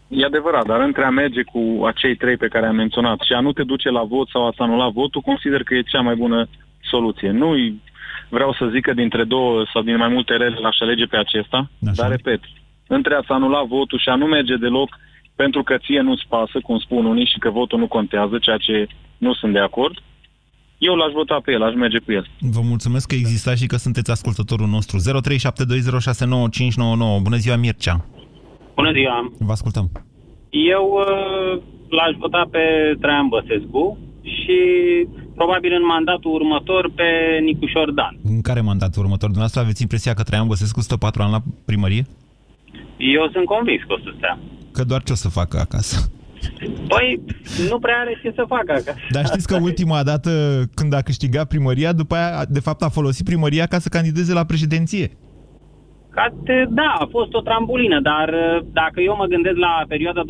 [0.08, 3.40] E adevărat, dar între a merge cu acei trei pe care am menționat și a
[3.40, 6.16] nu te duce la vot sau a să anula votul, consider că e cea mai
[6.16, 6.48] bună
[6.82, 7.32] soluție.
[7.32, 7.50] Nu
[8.30, 11.70] vreau să zic că dintre două sau din mai multe rele l-aș alege pe acesta,
[11.88, 12.02] Așa.
[12.02, 12.42] dar repet,
[12.88, 14.90] între a să anula votul și a nu merge deloc
[15.36, 18.88] pentru că ție nu-ți pasă, cum spun unii, și că votul nu contează, ceea ce
[19.18, 19.96] nu sunt de acord,
[20.78, 22.28] eu l-aș vota pe el, aș merge cu el.
[22.40, 24.98] Vă mulțumesc că existați și că sunteți ascultătorul nostru.
[24.98, 25.02] 0372069599.
[27.22, 28.06] Bună ziua, Mircea.
[28.76, 29.32] Bună ziua!
[29.40, 29.92] Vă ascultăm.
[30.50, 32.60] Eu uh, l-aș vota pe
[33.02, 34.58] Traian Băsescu și
[35.36, 38.18] probabil în mandatul următor pe Nicușor Dan.
[38.24, 39.30] În care mandat următor?
[39.34, 42.06] Dumneavoastră aveți impresia că Traian Băsescu stă patru ani la primărie?
[42.98, 44.40] Eu sunt convins că o să stea.
[44.72, 46.12] Că doar ce o să facă acasă?
[46.88, 47.20] Păi,
[47.70, 48.96] nu prea are ce să facă acasă.
[49.10, 50.32] Dar știți că ultima dată
[50.74, 54.44] când a câștigat primăria, după aia, de fapt, a folosit primăria ca să candideze la
[54.44, 55.12] președinție.
[56.10, 60.22] Ca te, da, a fost o trambulină, dar uh, dacă eu mă gândesc la perioada
[60.22, 60.26] 2001-2004,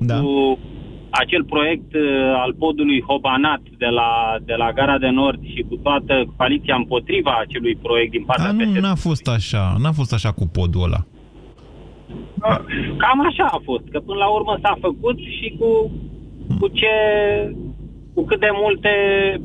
[0.00, 0.20] Da.
[0.20, 0.58] cu
[1.10, 2.02] acel proiect uh,
[2.44, 4.10] al podului Hobanat de la,
[4.44, 8.52] de la Gara de Nord și cu toată coaliția împotriva acelui proiect din partea A,
[8.52, 9.76] nu, PSD, n-a fost așa.
[9.82, 11.00] N-a fost așa cu podul ăla.
[12.96, 15.90] Cam așa a fost, că până la urmă s-a făcut și cu,
[16.60, 16.94] cu ce
[18.14, 18.90] cu cât de multe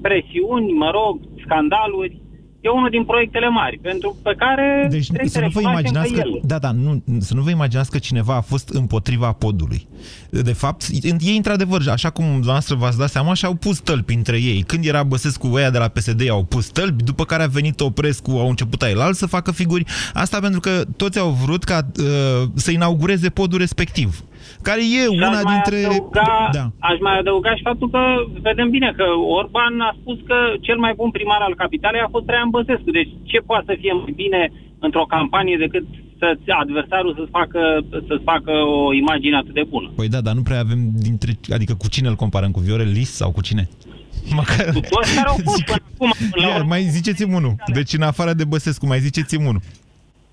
[0.01, 2.21] presiuni, mă rog, scandaluri.
[2.61, 6.21] E unul din proiectele mari, pentru pe care Deci trebuie să nu vă recunoaștem imaginați
[6.21, 6.41] că, el.
[6.43, 9.87] da, da, nu, să nu vă imaginați că cineva a fost împotriva podului.
[10.29, 10.87] De fapt,
[11.19, 14.63] ei într-adevăr, așa cum dumneavoastră v-ați dat seama, și-au pus tălpi între ei.
[14.67, 18.31] Când era Băsescu ăia de la PSD, au pus tălpi, după care a venit Oprescu,
[18.31, 19.85] au început el să facă figuri.
[20.13, 24.23] Asta pentru că toți au vrut ca uh, să inaugureze podul respectiv.
[24.69, 25.77] Care e Și una aș mai dintre...
[25.85, 26.65] Adăuga, Da.
[26.89, 28.01] Aș mai adăuga și faptul că
[28.49, 29.05] vedem bine că
[29.39, 32.91] Orban a spus că cel mai bun primar al capitalei a fost Traian Băsescu.
[32.99, 34.41] Deci ce poate să fie mai bine
[34.85, 35.85] într-o campanie decât
[36.19, 36.27] să
[36.63, 37.61] adversarul să-ți facă,
[38.07, 38.51] să facă
[38.85, 39.87] o imagine atât de bună?
[39.95, 41.31] Păi da, dar nu prea avem dintre...
[41.57, 42.51] Adică cu cine îl comparăm?
[42.51, 43.63] Cu Viorel Lis sau cu cine?
[44.39, 44.65] Măcar...
[44.73, 46.11] Cu toți care au fost până acum.
[46.19, 46.67] până la Ia, urmă.
[46.67, 47.55] mai ziceți-mi unul.
[47.73, 49.61] Deci în afară de Băsescu, mai ziceți-mi unul.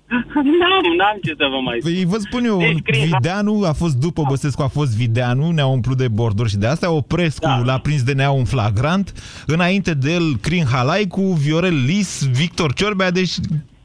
[0.09, 1.93] N-am, n-am ce să vă mai spun.
[1.93, 5.65] Păi vă spun eu, Deci, Cris, Videanu a fost după Băsescu, a fost Videanu, ne-a
[5.65, 7.61] umplut de borduri și de astea, Oprescu da.
[7.63, 9.13] l-a prins de nea un flagrant,
[9.45, 13.33] înainte de el Crin Halaicu, Viorel Lis, Victor Ciorbea, deci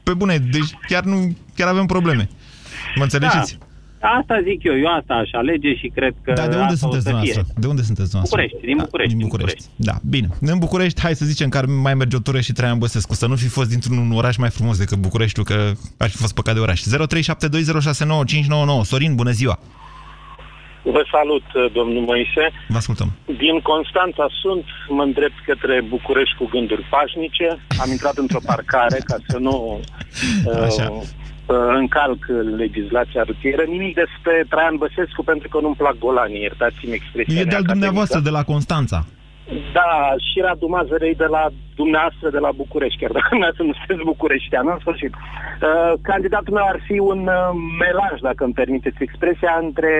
[0.03, 2.29] pe bune, deci chiar nu chiar avem probleme.
[2.95, 3.57] Mă înțelegeți?
[3.59, 3.64] Da.
[4.19, 6.91] Asta zic eu, eu asta aș alege și cred că Da, de unde asta o
[6.91, 7.17] sunteți să fie.
[7.19, 7.53] dumneavoastră?
[7.61, 8.41] De unde sunteți dumneavoastră?
[8.41, 9.13] București, din București.
[9.15, 9.63] Din București.
[9.89, 10.27] Da, bine.
[10.53, 13.27] În București, hai să zicem că ar mai merge o tură și Traian Băsescu, să
[13.27, 16.59] nu fi fost dintr-un oraș mai frumos decât Bucureștiul, că ar fi fost păcat de
[16.59, 16.81] oraș.
[16.81, 16.85] 0372069599.
[18.83, 19.59] Sorin, bună ziua!
[20.95, 22.43] Vă salut, domnul Moise.
[22.67, 23.09] Vă ascultăm.
[23.25, 27.47] Din Constanța sunt, mă îndrept către București cu gânduri pașnice.
[27.83, 29.55] Am intrat într-o parcare ca să nu
[30.67, 30.87] Așa.
[30.91, 31.07] uh, uh,
[31.81, 33.63] încalc legislația rutieră.
[33.67, 37.71] Nimic despre Traian Băsescu pentru că nu-mi plac golanii, iertați-mi expresia E de-al neacademică.
[37.71, 39.05] dumneavoastră, de la Constanța.
[39.77, 39.91] Da,
[40.27, 41.43] și Radu Mazărei de la
[41.75, 45.13] dumneavoastră de la București, chiar dacă dumneavoastră nu sunteți bucureștean, în sfârșit.
[45.15, 47.49] Uh, candidatul meu ar fi un uh,
[47.83, 49.93] melanj, dacă îmi permiteți expresia, între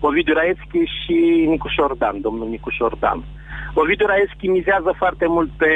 [0.00, 1.16] Ovidiu Raeschi și
[1.54, 3.18] Nicușor Dan, domnul Nicușor Dan.
[3.74, 5.72] Ovidiu Raeschi mizează foarte mult pe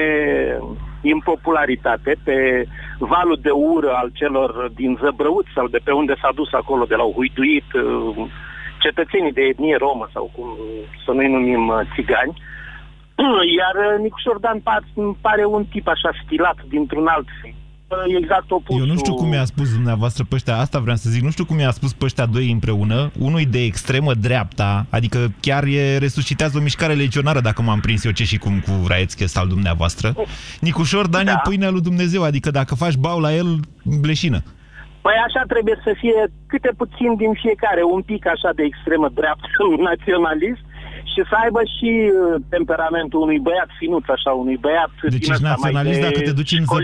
[1.01, 2.67] impopularitate, pe
[2.99, 6.95] valul de ură al celor din Zăbrăuți sau de pe unde s-a dus acolo, de
[6.95, 8.27] la Huiduit, uh,
[8.79, 10.49] cetățenii de etnie romă sau cum
[11.05, 12.33] să nu-i numim uh, țigani.
[13.59, 17.55] Iar uh, Nicușor Dan par- pare un tip așa stilat dintr-un alt film.
[17.55, 17.58] Uh,
[18.21, 18.81] Exact opusul.
[18.81, 21.45] Eu nu știu cum i-a spus dumneavoastră pe ăștia, asta vreau să zic, nu știu
[21.45, 26.59] cum i-a spus pe ăștia doi împreună, unul de extremă dreapta, adică chiar e resuscitează
[26.59, 30.15] o mișcare legionară, dacă m-am prins eu ce și cum cu Raețchi ăsta al dumneavoastră.
[30.61, 31.31] Nicușor Dan da.
[31.31, 33.61] e pâinea lui Dumnezeu, adică dacă faci bau la el,
[34.01, 34.43] bleșină.
[35.01, 39.49] Păi așa trebuie să fie câte puțin din fiecare, un pic așa de extremă dreaptă,
[39.75, 40.63] un naționalist
[41.13, 45.33] și să aibă și uh, temperamentul unui băiat finuț, așa, unui băiat Deci din ești
[45.33, 46.79] ăsta mai naționalist de dacă te duci în ză...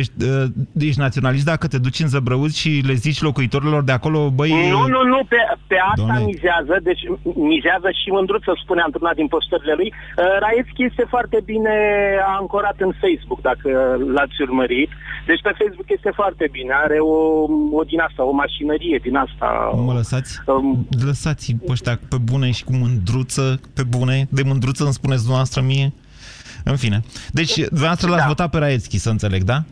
[0.00, 0.10] școlit.
[0.18, 0.44] deci, uh,
[0.88, 4.50] ești naționalist dacă te duci în Zăbrăuți și le zici locuitorilor de acolo, băi...
[4.70, 6.24] Nu, nu, nu, pe, pe asta Doamne.
[6.32, 7.02] mizează, deci
[7.52, 9.90] mizează și Mândruță spunea într-una din postările lui.
[9.92, 11.74] Uh, Raevski este foarte bine
[12.40, 13.68] ancorat în Facebook, dacă
[14.14, 14.90] l-ați urmărit.
[15.26, 17.16] Deci pe Facebook este foarte bine, are o,
[17.78, 19.48] o din asta, o mașinărie din asta.
[19.86, 20.30] Mă lăsați?
[20.46, 24.26] Um, Lăsați pe ăștia pe bune și cu mândruță, pe bune.
[24.30, 25.92] De mândruță îmi spuneți dumneavoastră mie?
[26.64, 27.00] În fine.
[27.30, 28.26] Deci, dumneavoastră l-ați Da.
[28.26, 29.62] votat pe Raețchi, să înțeleg, da?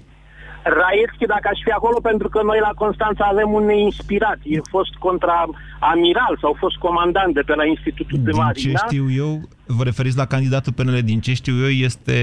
[0.63, 4.39] Raevski, dacă aș fi acolo, pentru că noi la Constanța avem un neinspirat.
[4.43, 8.83] E fost contra-amiral sau fost comandant de pe la Institutul de Din ce Marina.
[8.87, 12.17] știu eu, vă referiți la candidatul PNL, din ce știu eu, este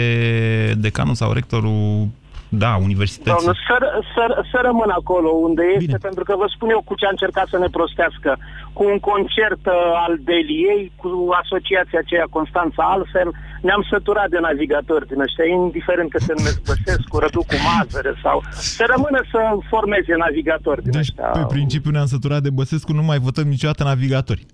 [0.78, 2.08] decanul sau rectorul
[2.50, 3.36] Da, universități.
[3.36, 5.98] Domnul, să, r- să, r- să rămân acolo unde este, Bine.
[6.08, 8.30] pentru că vă spun eu cu ce a încercat să ne prostească.
[8.78, 11.10] Cu un concert uh, al Deliei, cu
[11.42, 13.30] asociația aceea Constanța altfel,
[13.68, 18.38] ne-am săturat de navigatori din ăștia, indiferent că se numesc Băsescu, Rădu cu Mazăre sau...
[18.78, 19.40] Să rămână să
[19.72, 21.28] formeze navigatori din Deci, ăștia.
[21.40, 24.46] pe principiu ne-am săturat de Băsescu, nu mai votăm niciodată navigatori.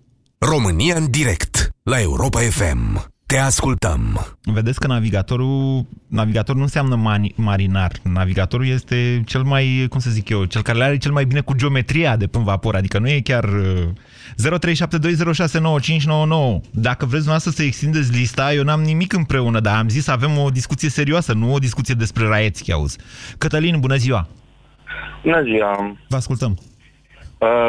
[0.52, 3.13] România în direct la Europa FM.
[3.34, 4.26] Te ascultăm.
[4.44, 7.92] Vedeți că navigatorul, navigatorul nu înseamnă mani, marinar.
[8.04, 11.42] Navigatorul este cel mai, cum să zic eu, cel care le are cel mai bine
[11.42, 12.76] cu geometria de până vapor.
[12.76, 13.44] Adică nu e chiar...
[13.44, 13.88] uh,
[14.50, 14.56] 0372069599.
[16.72, 20.38] Dacă vreți dumneavoastră să extindeți lista, eu n-am nimic împreună, dar am zis să avem
[20.38, 22.98] o discuție serioasă, nu o discuție despre raieți, auzi.
[23.38, 24.28] Cătălin, bună ziua!
[25.24, 25.98] Bună ziua!
[26.08, 26.52] Vă ascultăm!
[26.52, 26.73] Uh,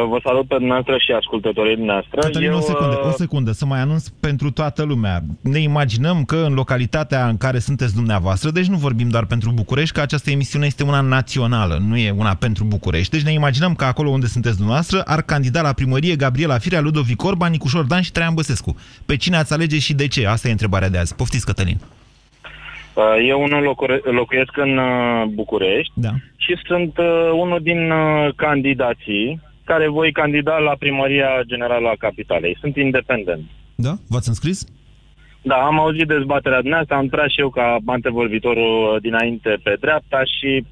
[0.09, 2.19] vă salut pe dumneavoastră și ascultătorii dumneavoastră.
[2.19, 5.21] Cătălin, Eu, o secundă, uh, o secundă, să mai anunț pentru toată lumea.
[5.41, 9.93] Ne imaginăm că în localitatea în care sunteți dumneavoastră, deci nu vorbim doar pentru București,
[9.95, 13.11] că această emisiune este una națională, nu e una pentru București.
[13.11, 17.23] Deci ne imaginăm că acolo unde sunteți dumneavoastră ar candida la primărie Gabriela Firea, Ludovic
[17.23, 18.75] Orban, Nicușor Dan și Traian Băsescu.
[19.05, 20.27] Pe cine ați alege și de ce?
[20.27, 21.15] Asta e întrebarea de azi.
[21.15, 21.77] Poftiți, Cătălin.
[22.93, 26.09] uh, Eu unul locuie- locuiesc în uh, București Da.
[26.37, 32.57] și sunt uh, unul din uh, candidații care voi candida la primăria generală a capitalei.
[32.59, 33.43] Sunt independent.
[33.75, 33.93] Da?
[34.07, 34.65] V-ați înscris?
[35.41, 40.21] Da, am auzit dezbaterea dumneavoastră, am tras și eu ca antevorbitorul uh, dinainte pe dreapta
[40.37, 40.65] și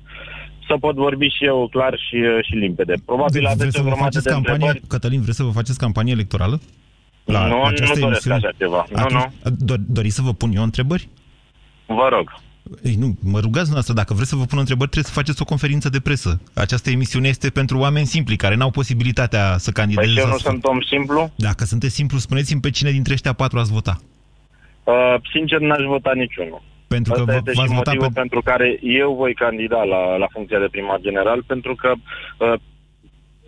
[0.67, 2.93] să pot vorbi și eu clar și, uh, și limpede.
[3.05, 4.87] Probabil Vreți aveți să o vă grămadă faceți de campanie, întrebări.
[4.87, 6.59] Cătălin, vreți să vă faceți campanie electorală?
[7.25, 8.35] Nu, nu această doresc emisiune?
[8.35, 8.85] așa ceva.
[8.91, 9.51] Nu, Atunci, nu.
[9.77, 11.07] do- Doriți să vă pun eu întrebări?
[11.85, 12.33] Vă rog.
[12.83, 15.45] Ei, nu, mă rugați dumneavoastră, dacă vreți să vă pun întrebări, trebuie să faceți o
[15.45, 16.41] conferință de presă.
[16.53, 20.05] Această emisiune este pentru oameni simpli, care n-au posibilitatea să candideze.
[20.07, 21.31] Păi și eu sau nu să- sunt om simplu.
[21.35, 23.95] Dacă sunteți simplu, spuneți-mi pe cine dintre ăștia patru ați vota.
[24.83, 26.61] Uh, sincer, n-aș vota niciunul.
[26.87, 29.83] Pentru că Asta vă- este v-ați și votat motivul pe- pentru care eu voi candida
[29.83, 32.53] la, la funcția de primar general, pentru că uh,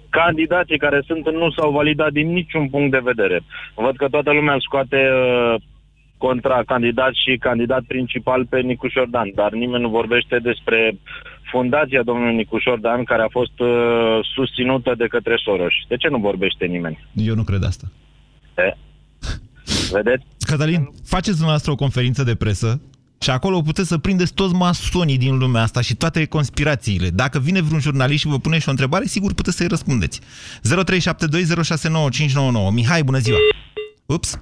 [0.10, 3.44] candidații care sunt nu s-au validat din niciun punct de vedere.
[3.76, 5.62] Văd că toată lumea scoate uh,
[6.18, 10.98] contra candidat și candidat principal pe Nicușor Dan, dar nimeni nu vorbește despre
[11.52, 15.74] fundația domnului Nicușor Dan, care a fost uh, susținută de către Soros.
[15.88, 17.08] De ce nu vorbește nimeni?
[17.14, 17.92] Eu nu cred asta.
[18.58, 18.78] E?
[19.92, 20.26] Vedeți?
[20.40, 22.82] Cătălin, faceți dumneavoastră o conferință de presă
[23.22, 27.10] și acolo puteți să prindeți toți masonii din lumea asta și toate conspirațiile.
[27.10, 30.22] Dacă vine vreun jurnalist și vă pune și o întrebare, sigur puteți să-i răspundeți.
[30.22, 30.24] 0372069599.
[32.74, 33.38] Mihai, bună ziua!
[34.06, 34.40] Ups!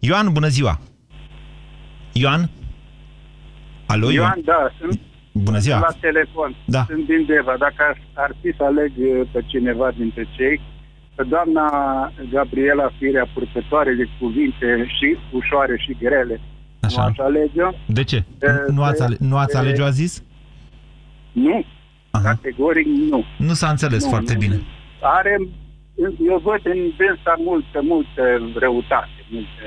[0.00, 0.80] Ioan, bună ziua!
[2.20, 2.50] Ioan?
[3.86, 4.14] Alo, Ioan?
[4.14, 5.00] Ioan, da, sunt
[5.32, 5.78] Bună ziua!
[5.78, 6.56] la telefon.
[6.64, 6.84] Da.
[6.88, 7.54] Sunt din Deva.
[7.58, 10.60] Dacă ar, ar fi să aleg uh, pe cineva dintre cei,
[11.14, 11.66] pe doamna
[12.30, 16.40] Gabriela Firea, purtătoare de cuvinte și ușoare și grele,
[16.80, 17.00] Așa.
[17.00, 18.16] nu aș alege De ce?
[18.16, 20.22] E, Nu ați, e, ale- nu ați e- alege, a zis?
[21.32, 21.64] Nu.
[22.22, 23.24] Categoric nu.
[23.38, 24.38] Nu s-a înțeles Nu, foarte nu.
[24.38, 24.60] bine.
[25.02, 25.38] Are,
[26.28, 28.22] eu văd în dânsa multă, multă
[28.58, 29.64] răutate, multă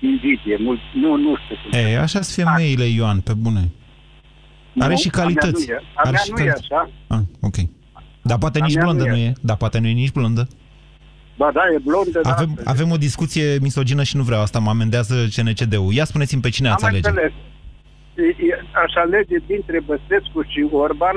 [0.00, 1.78] invidie, mult, nu, nu știu cum.
[1.78, 3.60] E, așa sunt femeile, Ioan, pe bune.
[4.78, 5.66] Are Nu, și a mea calități.
[5.68, 5.76] nu e.
[5.78, 6.66] A Are mea și nu e calități.
[6.72, 6.90] așa.
[7.06, 7.54] Ah, ok.
[8.22, 9.10] Dar poate A nici mea nu blondă e.
[9.10, 9.32] nu e.
[9.42, 10.48] Dar poate nu e nici blondă.
[11.36, 12.30] Ba da, e blondă, da.
[12.30, 15.92] Avem, avem o discuție misogină și nu vreau asta, mă amendează CNCD-ul.
[15.92, 17.08] Ia spuneți-mi pe cine ați Am alege.
[17.08, 17.32] înțeles.
[18.14, 21.16] E- e- Aș alege dintre Băsescu și Orban,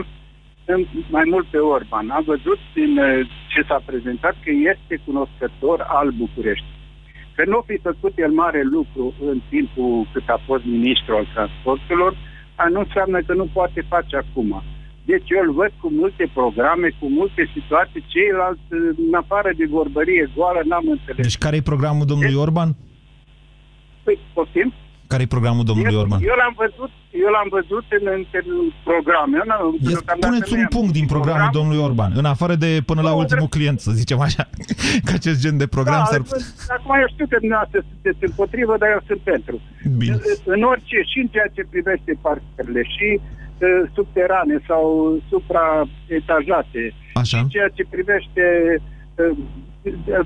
[0.66, 2.10] sunt mai mult pe Orban.
[2.10, 6.66] Am văzut din eh, ce s-a prezentat că este cunoscător al București.
[7.36, 12.14] Că nu fi făcut el mare lucru în timpul cât a fost ministru al transporturilor,
[12.56, 14.64] a nu înseamnă că nu poate face acum.
[15.06, 18.62] Deci eu îl văd cu multe programe, cu multe situații, ceilalți,
[19.08, 21.26] în afară de vorbărie goală, n-am înțeles.
[21.26, 22.70] Deci care e programul domnului Orban?
[24.04, 24.74] Păi, poftim?
[25.12, 26.20] Care e programul domnului eu, Orban?
[26.32, 26.92] Eu l-am văzut,
[27.26, 28.22] eu l-am văzut în, în
[28.90, 29.30] program.
[29.40, 31.60] Eu n-am, deocamdată Puneți nu un i-am punct din citit programul program.
[31.60, 34.44] domnului Orban, în afară de până la ultimul client, să zicem așa.
[35.06, 36.22] Că acest gen de program Da, s-ar...
[36.78, 39.56] acum eu știu că dumneavoastră sunteți împotrivă, dar eu sunt pentru.
[40.02, 40.16] Bine.
[40.56, 44.84] În orice, și în ceea ce privește parcările, și uh, subterane sau
[45.32, 46.84] supraetajate,
[47.22, 47.38] Așa.
[47.38, 48.46] și în ceea ce privește
[49.22, 49.38] uh,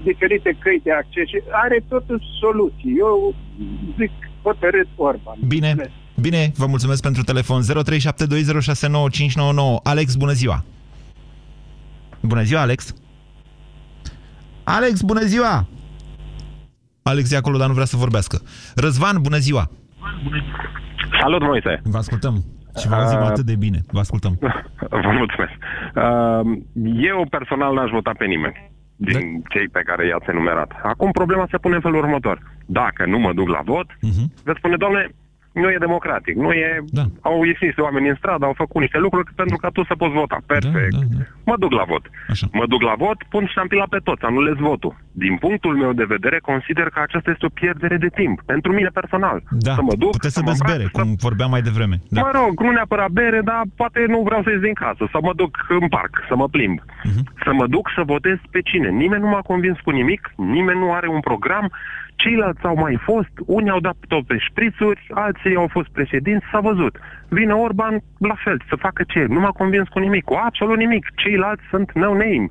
[0.03, 2.95] diferite căi de acces, și are totul soluții.
[2.97, 3.35] Eu
[3.97, 5.35] zic hotărât Orban.
[5.47, 5.75] Bine,
[6.21, 7.61] bine, vă mulțumesc pentru telefon.
[7.61, 7.67] 0372069599.
[9.83, 10.63] Alex, bună ziua!
[12.21, 12.95] Bună ziua, Alex!
[14.63, 15.67] Alex, bună ziua!
[17.03, 18.41] Alex e acolo, dar nu vrea să vorbească.
[18.75, 19.69] Răzvan, bună ziua!
[21.21, 21.81] Salut, Moise!
[21.83, 22.43] Vă ascultăm.
[22.79, 23.79] Și vă auzim Uh, atât de bine.
[23.91, 24.37] Vă ascultăm.
[25.05, 25.53] Vă mulțumesc.
[25.95, 26.41] Uh,
[27.01, 30.71] eu personal n-aș vota pe nimeni din cei pe care i-ați enumerat.
[30.83, 32.39] Acum problema se pune în felul următor.
[32.65, 34.31] Dacă nu mă duc la vot, Mhm.
[34.43, 35.09] veți spune, doamne,
[35.61, 36.35] nu e democratic.
[36.35, 36.83] Nu e...
[36.99, 37.03] Da.
[37.21, 40.13] Au ieșit niște oameni în stradă, au făcut niște lucruri pentru ca tu să poți
[40.13, 40.37] vota.
[40.45, 40.91] Perfect.
[40.91, 41.23] Da, da, da.
[41.49, 42.03] Mă duc la vot.
[42.29, 42.47] Așa.
[42.51, 44.95] Mă duc la vot, pun ștampila pe toți, anulez votul.
[45.11, 48.41] Din punctul meu de vedere, consider că aceasta este o pierdere de timp.
[48.45, 49.37] Pentru mine personal.
[49.49, 51.95] Da, să mă duc, puteți să mă beți îmbrac, bere, să- cum vorbeam mai devreme.
[52.09, 52.21] Da.
[52.21, 55.33] Mă rog, nu neapărat bere, dar poate nu vreau să ies din casă, să mă
[55.35, 56.77] duc în parc, să mă plimb.
[57.03, 57.21] Mhm.
[57.43, 58.89] Să mă duc să votez pe cine.
[58.89, 61.71] Nimeni nu m-a convins cu nimic, nimeni nu are un program,
[62.15, 66.59] ceilalți au mai fost, unii au dat tot pe șprițuri, alții au fost președinți, s-a
[66.59, 66.95] văzut.
[67.27, 69.25] Vine Orban la fel, să facă ce?
[69.29, 71.05] Nu m-a convins cu nimic, cu absolut nimic.
[71.15, 72.47] Ceilalți sunt no-name.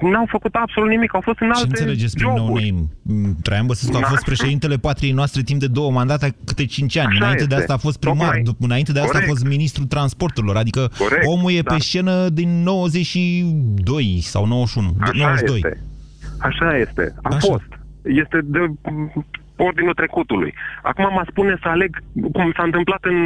[0.00, 2.70] N-au făcut absolut nimic, au fost în Ce alte înțelegeți prin joburi.
[2.70, 2.88] no-name?
[3.02, 4.06] Mm, Traian Băsescu a Da.
[4.06, 7.06] fost președintele patriei noastre timp de două mandate, câte cinci ani.
[7.08, 7.60] Așa înainte de este.
[7.60, 8.42] asta a fost primar, Tocmai.
[8.42, 9.30] după, înainte de asta a Corect.
[9.32, 10.56] fost ministrul transporturilor.
[10.56, 11.78] Adică Corect, omul e pe da.
[11.78, 15.56] scenă din 92 sau 91, Așa 92.
[15.56, 15.80] este.
[16.38, 17.14] Așa este.
[17.22, 17.38] A Așa.
[17.52, 17.68] fost.
[18.06, 18.58] Este de
[18.90, 20.54] mm, ordinul trecutului.
[20.82, 21.90] Acum mă spune să aleg
[22.32, 23.16] cum s-a întâmplat în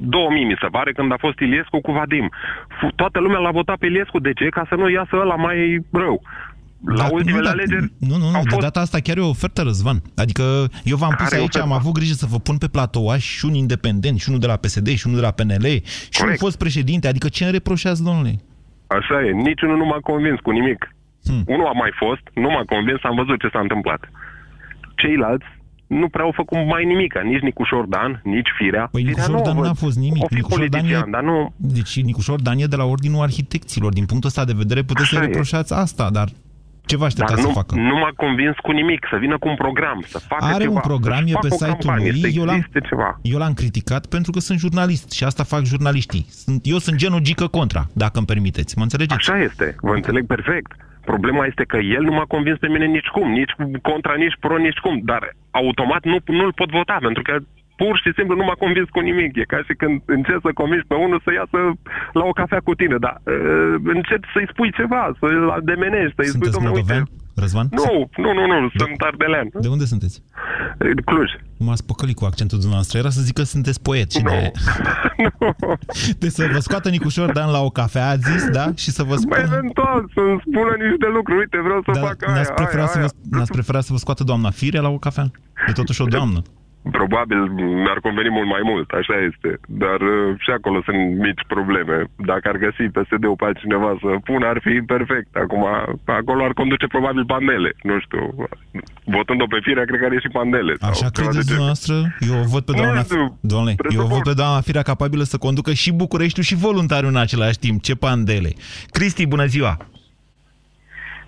[0.00, 2.30] 2000, mi se pare, când a fost Iliescu cu Vadim.
[2.78, 4.18] F- Toată lumea l-a votat pe Iliescu.
[4.18, 4.46] De ce?
[4.48, 6.22] Ca să nu iasă ăla mai rău.
[6.86, 8.60] La Dar ultimele nu, dar- alegeri Nu, nu, nu, au de fost...
[8.60, 9.98] data asta chiar e o ofertă, Răzvan.
[10.16, 10.42] Adică
[10.84, 11.80] eu v-am pus Care aici, am ofertă?
[11.80, 14.88] avut grijă să vă pun pe platou și un independent, și unul de la PSD,
[14.88, 15.66] și unul de la PNL,
[16.10, 17.08] și un fost președinte.
[17.08, 18.32] Adică ce îmi reproșează, domnule?
[18.86, 19.30] Așa e.
[19.30, 20.94] Niciunul nu m-a convins cu nimic.
[21.28, 21.42] Hmm.
[21.46, 24.02] Unul a mai fost, nu m-a convins, am văzut ce s-a întâmplat.
[24.96, 25.46] Ceilalți
[25.86, 28.88] nu prea au făcut mai nimic, nici Nicușor Dan, nici Firea.
[28.92, 29.76] Păi Firea Nicușor nu Dan o n-a văd.
[29.78, 30.22] fost nimic.
[30.22, 30.70] O fi Nicușor Dan e...
[30.80, 31.54] politician, dar nu...
[31.56, 33.92] Deci Nicușor Dan e de la Ordinul Arhitecților.
[33.92, 35.26] Din punctul ăsta de vedere puteți să Așa e.
[35.26, 36.28] reproșați asta, dar
[36.86, 37.74] ce vă așteptați Dar să nu, facă?
[37.74, 40.74] nu m-a convins cu nimic, să vină cu un program, să facă Are ceva.
[40.74, 42.20] un program, să-și e facă pe o site-ul campanie, lui.
[42.20, 43.18] Să Eu l-am, existe ceva.
[43.22, 46.26] eu l-am criticat pentru că sunt jurnalist și asta fac jurnaliștii.
[46.30, 48.76] Sunt, eu sunt genul gică contra, dacă îmi permiteți.
[48.76, 49.14] Mă înțelegeți?
[49.28, 50.72] Așa este, vă înțeleg perfect.
[51.04, 54.56] Problema este că el nu m-a convins pe mine nici cum, nici contra, nici pro,
[54.56, 57.38] nici cum, dar automat nu, nu-l pot vota, pentru că
[57.82, 59.32] pur și simplu nu m-a convins cu nimic.
[59.36, 61.58] E ca și când încerci să convingi pe unul să iasă
[62.18, 66.36] la o cafea cu tine, dar uh, încerci să-i spui ceva, să-l ademenești, să-i spui,
[66.36, 66.92] Sunteți domnule, uite...
[66.92, 67.66] moldovean, Răzvan?
[67.80, 67.92] Nu,
[68.24, 69.48] nu, nu, nu, sunt ardelean.
[69.66, 70.16] De unde sunteți?
[71.04, 71.30] Cluj.
[71.66, 72.98] M-ați păcălit cu accentul dumneavoastră.
[72.98, 74.38] Era să zic că sunteți poet și de...
[76.22, 78.66] de să vă scoată Nicușor Dan la o cafea, ați zis, da?
[78.82, 79.40] Și să vă Mai spună...
[79.42, 83.06] eventual să-mi spună niște lucruri, uite, vreau să fac aia, N-ați preferat, aia, să aia.
[83.06, 85.26] vă, n-ați preferat să vă scoată doamna Firea la o cafea?
[85.68, 86.42] E totuși o doamnă.
[86.90, 87.40] Probabil
[87.84, 89.50] mi-ar conveni mult mai mult, așa este.
[89.82, 91.96] Dar uh, și acolo sunt mici probleme.
[92.30, 95.30] Dacă ar găsi PSD-ul pe altcineva să pună, ar fi perfect.
[95.44, 95.62] Acum,
[96.20, 97.70] acolo ar conduce probabil pandele.
[97.82, 98.22] Nu știu.
[99.16, 100.72] Votând-o pe firea, cred că are și pandele.
[100.80, 101.52] sau Așa ceva de credeți genul.
[101.52, 101.94] dumneavoastră?
[102.28, 103.02] Eu o văd pe Nu doamna...
[103.02, 103.24] știu.
[103.52, 104.08] Doamne, eu o Presupun.
[104.14, 107.82] văd pe doamna Firea capabilă să conducă și Bucureștiul și voluntariul în același timp.
[107.82, 108.50] Ce pandele!
[108.96, 109.72] Cristi, bună ziua!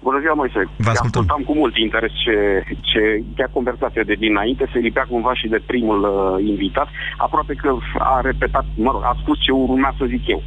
[0.07, 0.61] Bună ziua, Moise.
[0.87, 1.21] Vă ascultăm.
[1.21, 2.37] Ascultam cu mult interes ce,
[2.91, 3.01] ce
[3.37, 6.89] chiar conversația de dinainte se lipea cumva și de primul uh, invitat.
[7.27, 10.41] Aproape că a repetat, mă rog, a spus ce urma să zic eu.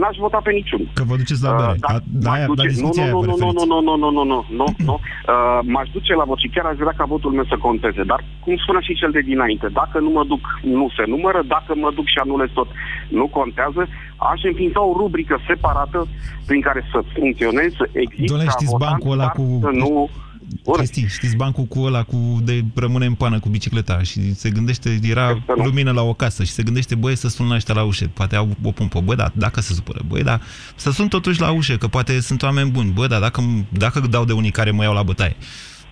[0.00, 0.82] N-aș vota pe niciun.
[0.98, 1.74] Că vă duceți la bere.
[1.84, 3.66] da, A- da, m-aș aia- duce- la discuția nu, aia nu, vă nu, nu, referiți.
[3.68, 4.96] nu, nu, nu, nu, nu, nu, nu.
[5.34, 8.02] Uh, m-aș duce la vot și chiar aș vrea ca votul meu să conteze.
[8.12, 11.70] Dar, cum spunea și cel de dinainte, dacă nu mă duc, nu se numără, dacă
[11.74, 12.68] mă duc și anulez tot,
[13.08, 13.82] nu contează.
[14.16, 16.08] Aș înființa o rubrică separată
[16.46, 19.58] prin care să funcționez, să exist Doamne, ca știți votant, bancul ăla dar cu...
[19.62, 20.08] să nu...
[20.72, 24.98] Cristi, știți bancul cu ăla cu de rămâne în pană cu bicicleta și se gândește,
[25.02, 28.10] era lumină la o casă și se gândește, băie, să sun la ăștia la ușă,
[28.14, 30.40] poate au o pompă, bă, da, dacă se supără, băi, da,
[30.74, 34.24] să sun totuși la ușă, că poate sunt oameni buni, bă, da, dacă, dacă dau
[34.24, 35.36] de unii care mă iau la bătaie.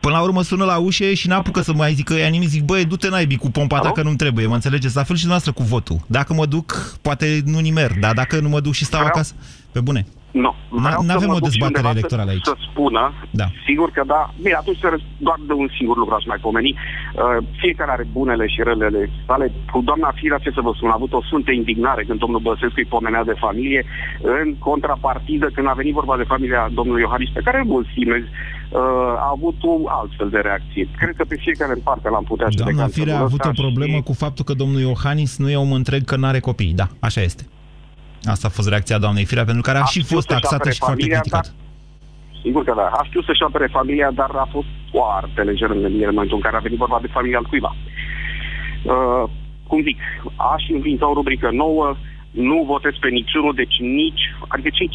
[0.04, 2.84] Până la urmă sună la ușă și n-apucă să mai zică ea nimic, zic, băi,
[2.84, 4.96] du-te naibii cu pompa ta că nu-mi trebuie, mă înțelegeți?
[4.96, 5.96] La fel și noastră cu votul.
[6.06, 9.34] Dacă mă duc, poate nu nimer, dar dacă nu mă duc și stau acasă,
[9.72, 10.06] pe bune.
[10.30, 10.54] Nu.
[10.84, 12.44] N- N-avem o dezbatere electorală aici.
[12.44, 13.02] Să spună,
[13.40, 13.46] Da.
[13.66, 14.22] sigur că da.
[14.42, 16.70] Bine, atunci să răs- doar de un singur lucru aș mai pomeni.
[16.74, 19.52] Uh, fiecare are bunele și relele sale.
[19.72, 22.80] Cu doamna Firea, ce să vă spun, a avut o sfântă indignare când domnul Băsescu
[22.80, 23.82] îi pomenea de familie.
[24.42, 28.53] În contrapartidă, când a venit vorba de familia domnului Iohannis, pe care îl stimez, uh,
[29.18, 30.88] a avut o altfel de reacție.
[30.98, 33.44] Cred că pe fiecare în parte l-am putea judeca Doamna în Firea a felul avut
[33.44, 36.40] o ăsta și- problemă cu faptul că domnul Iohannis nu e om întreg că n-are
[36.40, 36.72] copii.
[36.74, 37.42] Da, așa este.
[38.24, 40.54] Asta a fost reacția doamnei Firea, pentru care a, A și știut fost să-și taxată
[40.54, 41.50] apere și foarte familia, criticată.
[42.42, 42.86] Sigur că da.
[43.00, 46.56] A știut să-și apere familia, dar a fost foarte lejer în în momentul în care
[46.56, 47.72] a venit vorba de familia al cuiva.
[48.92, 49.24] Uh,
[49.66, 49.98] cum zic,
[50.54, 51.96] aș înființa o rubrică nouă,
[52.34, 54.90] nu votez pe niciunul, deci nici, adică cei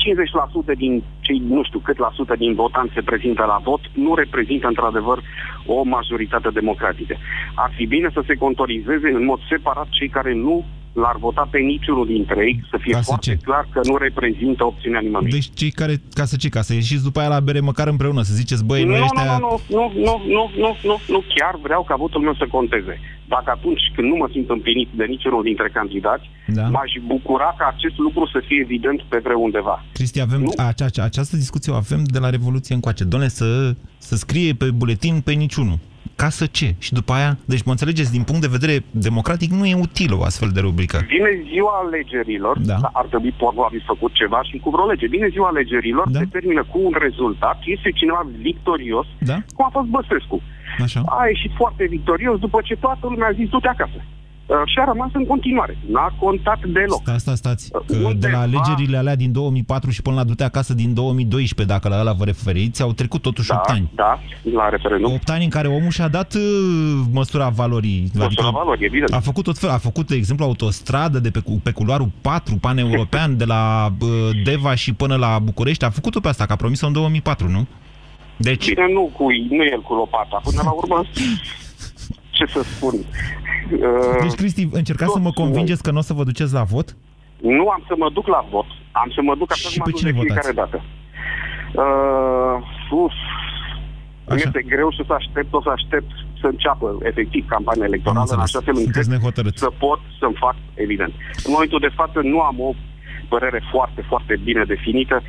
[0.74, 4.16] 50% din cei nu știu cât la sută din votanți se prezintă la vot, nu
[4.16, 5.20] reprezintă într-adevăr
[5.66, 7.16] o majoritate democratică.
[7.54, 10.66] Ar fi bine să se contorizeze în mod separat cei care nu
[11.04, 13.44] l-ar vota pe niciunul dintre ei, să fie Ca să foarte ce?
[13.48, 15.30] clar că nu reprezintă opțiunea nimănui.
[15.38, 18.22] Deci cei care, ca să ce, ca să ieșiți după aia la bere măcar împreună,
[18.22, 19.38] să ziceți, băi, nu, noi nu, ăștia...
[19.38, 23.00] nu, nu, nu, nu, nu, nu, nu, chiar vreau ca votul meu să conteze.
[23.28, 26.68] Dacă atunci când nu mă simt împlinit de niciunul dintre candidați, Da.
[26.68, 29.86] m-aș bucura ca acest lucru să fie evident pe vreundeva.
[29.94, 33.04] Cristi, avem, acea, acea, această discuție o avem de la Revoluție încoace.
[33.04, 35.78] Doamne, să, să scrie pe buletin pe niciunul.
[36.24, 36.70] Ca să ce?
[36.86, 40.24] Și după aia, deci mă înțelegeți, din punct de vedere democratic nu e utilă o
[40.24, 40.98] astfel de rubrică.
[41.16, 42.78] Vine ziua alegerilor, da.
[43.00, 45.08] ar trebui probabil făcut ceva și cu vreo lege.
[45.08, 46.20] Vine ziua alegerilor, da.
[46.20, 49.38] se termină cu un rezultat, este cineva victorios, da.
[49.56, 50.42] cum a fost Băsescu.
[50.86, 51.00] Așa.
[51.06, 54.00] A ieșit foarte victorios după ce toată lumea a zis du-te acasă.
[54.50, 55.78] Uh, și a rămas în continuare.
[55.92, 57.02] N-a contat deloc.
[57.02, 60.44] Sta, sta, stați, că Undeva- de la alegerile alea din 2004 și până la du-te
[60.44, 63.92] acasă din 2012, dacă la ăla vă referiți, au trecut totuși 8 ani.
[63.96, 64.20] Da,
[64.56, 65.14] la referendum.
[65.14, 66.42] 8 ani în care omul și-a dat uh,
[67.12, 68.12] măsura valorii.
[68.14, 69.14] Măsura valorii, evident.
[69.14, 69.70] A făcut tot fel.
[69.70, 74.08] A făcut, de exemplu, autostradă de pe, cu- pe culoarul 4, pan-european, de la uh,
[74.44, 75.86] Deva și până la București.
[75.86, 77.68] A făcut-o pe asta, că a promis-o în 2004, nu?
[78.38, 80.42] Deci, Bine, nu, cu, nu el cu lopata.
[80.44, 81.06] Până la urmă,
[82.36, 82.94] ce să spun.
[83.72, 86.96] Uh, deci Cristi, încercați să mă convingeți că nu o să vă duceți la vot?
[87.42, 88.66] Nu am să mă duc la vot.
[88.92, 90.72] Am să mă duc așa Și cum pe am dus cine de fiecare votați?
[90.72, 90.78] dată.
[91.84, 92.56] Uh,
[93.04, 93.14] uf,
[94.26, 98.60] îmi este greu să aștept, o să aștept să înceapă efectiv campania electorală în așa
[98.66, 99.60] fel încât Sunteți nehotărâți.
[99.60, 101.14] să pot să-mi fac evident.
[101.46, 102.72] În momentul de față nu am o
[103.34, 105.22] părere foarte, foarte bine definită.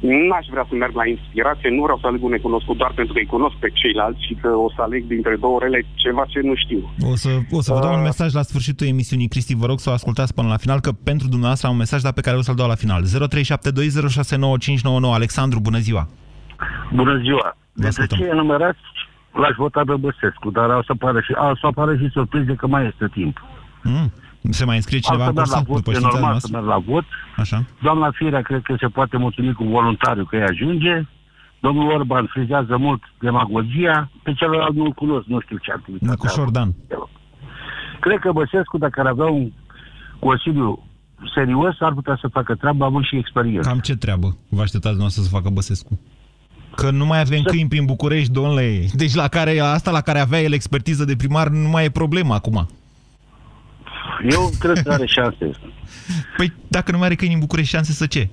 [0.00, 3.18] N-aș vrea să merg la inspirație, nu vreau să aleg un necunoscut doar pentru că
[3.20, 6.54] îi cunosc pe ceilalți și că o să aleg dintre două orele ceva ce nu
[6.54, 6.90] știu.
[7.12, 8.02] O să, o să vă dau un Uh.
[8.10, 11.26] mesaj la sfârșitul emisiunii, Cristi, vă rog să o ascultați până la final, că pentru
[11.28, 13.02] dumneavoastră am un mesaj, dar pe care o să-l dau la final.
[13.04, 13.08] 0372069599.
[15.20, 16.08] Alexandru, bună ziua!
[16.92, 17.56] Bună ziua!
[17.72, 18.18] Dintre ascultăm.
[18.18, 18.78] cei enumerați,
[19.32, 22.66] l-aș vota pe Băsescu, dar o să apară și, o să apară și surprize că
[22.66, 23.44] mai este timp.
[23.82, 24.12] Mm.
[24.50, 26.38] Se mai înscrie cineva Am în să merg la cursă vot, după e știința normal
[26.38, 26.56] să noastră?
[26.56, 27.04] merg la vot.
[27.36, 27.64] Așa.
[27.82, 31.06] Doamna Firea cred că se poate mulțumi cu voluntariu că îi ajunge.
[31.60, 36.10] Domnul Orban frizează mult demagogia, pe celălalt nu-l cunosc, nu știu ce activitate.
[36.10, 36.74] Nicușor Dan.
[38.00, 39.52] Cred că Băsescu, dacă ar avea un
[40.18, 40.86] consiliu
[41.34, 43.68] serios, ar putea să facă treaba, având și experiență.
[43.68, 46.00] Cam ce treabă vă așteptați noastră să facă Băsescu?
[46.74, 48.86] Că nu mai avem câini prin București, domnule.
[48.92, 52.34] Deci la care, asta la care avea el expertiză de primar nu mai e problemă
[52.34, 52.68] acum.
[54.30, 55.50] Eu cred că are șanse.
[56.36, 58.28] Păi dacă nu mai are câini în București, șanse să ce?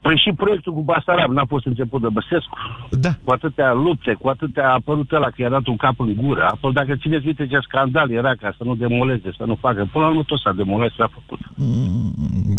[0.00, 2.58] Păi și proiectul cu Basarab n-a fost început de Băsescu.
[2.90, 3.10] Da.
[3.24, 6.46] Cu atâtea lupte, cu atâtea a apărut ăla că i-a dat un cap în gură.
[6.50, 9.88] Apoi dacă țineți uite ce scandal era ca să nu demoleze, să nu facă.
[9.92, 11.40] Până la urmă tot s-a demolat și s-a făcut.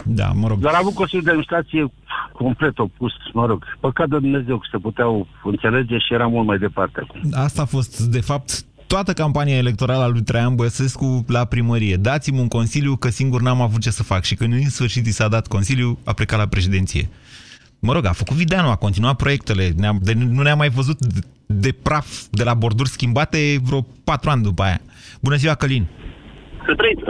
[0.05, 0.57] Da, mă rog.
[0.59, 1.91] Dar a avut Consiliul de Administrație
[2.31, 3.63] complet opus, mă rog.
[3.79, 7.19] Păcat de Dumnezeu că se puteau înțelege și era mult mai departe acum.
[7.33, 11.95] Asta a fost, de fapt, toată campania electorală a lui Traian Băsescu la primărie.
[11.95, 14.23] Dați-mi un consiliu că singur n-am avut ce să fac.
[14.23, 17.09] Și când în sfârșit i s-a dat consiliu, a plecat la președinție.
[17.79, 19.71] Mă rog, a făcut Videanu, a continuat proiectele.
[19.75, 24.29] Ne-am, de, nu ne-am mai văzut de, de praf de la borduri schimbate vreo patru
[24.29, 24.81] ani după aia.
[25.21, 25.87] Bună ziua, Călin!
[26.65, 27.01] Să trăiți.
[27.01, 27.07] Uh,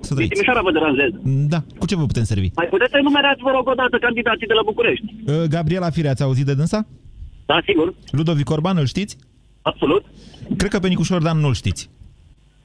[0.00, 0.32] Să din trăiți.
[0.32, 1.10] Timișoara vă deranjez.
[1.52, 2.50] Da, cu ce vă putem servi?
[2.54, 5.06] Mai puteți enumerați, vă rog, o dată candidații de la București?
[5.26, 6.86] Uh, Gabriela Firea, ați auzit de dânsa?
[7.46, 7.94] Da, sigur.
[8.10, 9.16] Ludovic Orban, îl știți?
[9.62, 10.04] Absolut.
[10.56, 11.90] Cred că pe Nicușor Dan nu-l știți.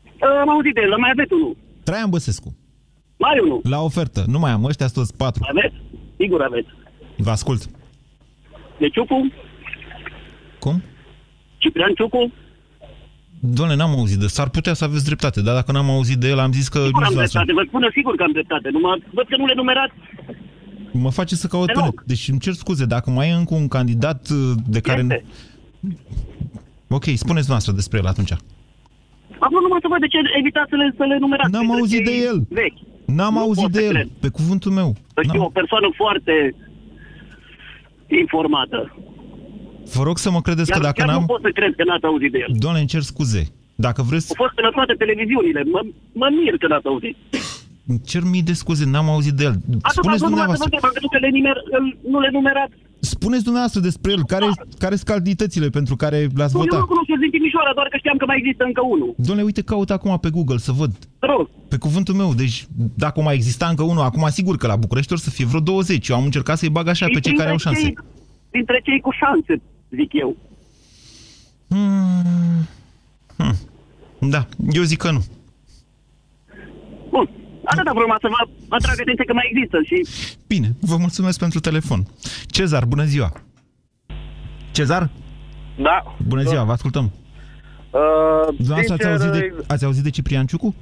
[0.05, 1.57] Uh, am auzit de el, dar mai aveți unul.
[1.83, 2.55] Traian Băsescu.
[3.17, 3.59] Mai unul.
[3.63, 4.23] La ofertă.
[4.27, 5.45] Nu mai am, ăștia sunt toți patru.
[5.49, 5.75] Aveți?
[6.17, 6.67] Sigur aveți.
[7.17, 7.69] Vă ascult.
[8.79, 9.31] De Ciucu?
[10.59, 10.83] Cum?
[11.57, 12.31] Ciprian Ciucu?
[13.39, 14.27] Doamne, n-am auzit de...
[14.27, 16.79] S-ar putea să aveți dreptate, dar dacă n-am auzit de el, am zis că...
[16.85, 18.69] Sigur nu am vreau să- dreptate, vă spun eu sigur că am dreptate.
[18.69, 19.93] Numai văd că nu le numerați.
[20.91, 21.95] Mă face să caut pe Deloc.
[21.97, 22.07] net.
[22.07, 24.99] Deci îmi cer scuze, dacă mai e încă un candidat uh, de care...
[25.01, 25.25] Este.
[26.97, 28.33] Ok, spuneți noastră despre el atunci.
[29.45, 31.51] Acum numai să văd de ce evitați să le, să le numerați.
[31.51, 32.37] N-am Printre auzit cei de el.
[32.59, 32.79] Vechi.
[33.17, 34.07] N-am Nu auzit pot de să el, cred.
[34.23, 34.89] pe cuvântul meu.
[35.17, 36.33] Să știu o persoană foarte
[38.23, 38.79] informată.
[39.95, 41.19] Vă rog să mă credeți Chiar, că dacă chiar n-am...
[41.19, 42.51] nu pot să cred că n-ați auzit de el.
[42.63, 43.43] Doamne, îmi cer scuze.
[43.85, 45.61] Dacă vreți, Au fost pe la toate televiziunile.
[45.73, 45.81] Mă,
[46.21, 47.15] mă mir că n-ați auzit.
[47.87, 49.55] îmi cer mii de scuze, n-am auzit de el.
[49.87, 50.65] Atât Spuneți numai să vă dumneavoastră.
[50.67, 52.75] întreb, am crezut că le nimer, îl- nu le numerați.
[53.05, 54.23] Spuneți dumneavoastră despre el.
[54.25, 54.45] Care,
[54.77, 56.79] care sunt calitățile pentru care l-ați Nu, eu votat?
[56.79, 59.13] nu cunosc eu din Timișoara, doar că știam că mai există încă unul.
[59.17, 60.91] Doamne, uite, caut acum pe Google să văd.
[61.19, 61.49] Rog.
[61.69, 65.19] Pe cuvântul meu, deci dacă mai exista încă unul, acum sigur că la București or
[65.19, 66.07] să fie vreo 20.
[66.07, 67.81] Eu am încercat să-i bag așa pe cei care au șanse.
[67.81, 67.97] Cei,
[68.51, 70.35] dintre cei cu șanse, zic eu.
[71.69, 72.67] Hmm.
[73.37, 74.29] Hmm.
[74.29, 75.23] Da, eu zic că nu.
[77.09, 77.29] Bun.
[77.65, 78.27] Atâta vreau să
[78.67, 79.97] vă atrag atenție că mai există și
[80.47, 82.05] Bine, vă mulțumesc pentru telefon.
[82.45, 83.31] Cezar, bună ziua!
[84.71, 85.09] Cezar?
[85.77, 86.15] Da.
[86.27, 87.11] Bună ziua, vă ascultăm.
[87.91, 90.75] Uh, Dumneavoastră ați sincer, auzit, de, ați auzit de Ciprian Ciucu?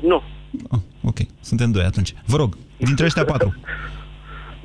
[0.00, 0.22] Nu.
[0.70, 1.18] Ah, ok.
[1.40, 2.14] suntem doi atunci.
[2.24, 3.54] Vă rog, dintre ăștia patru.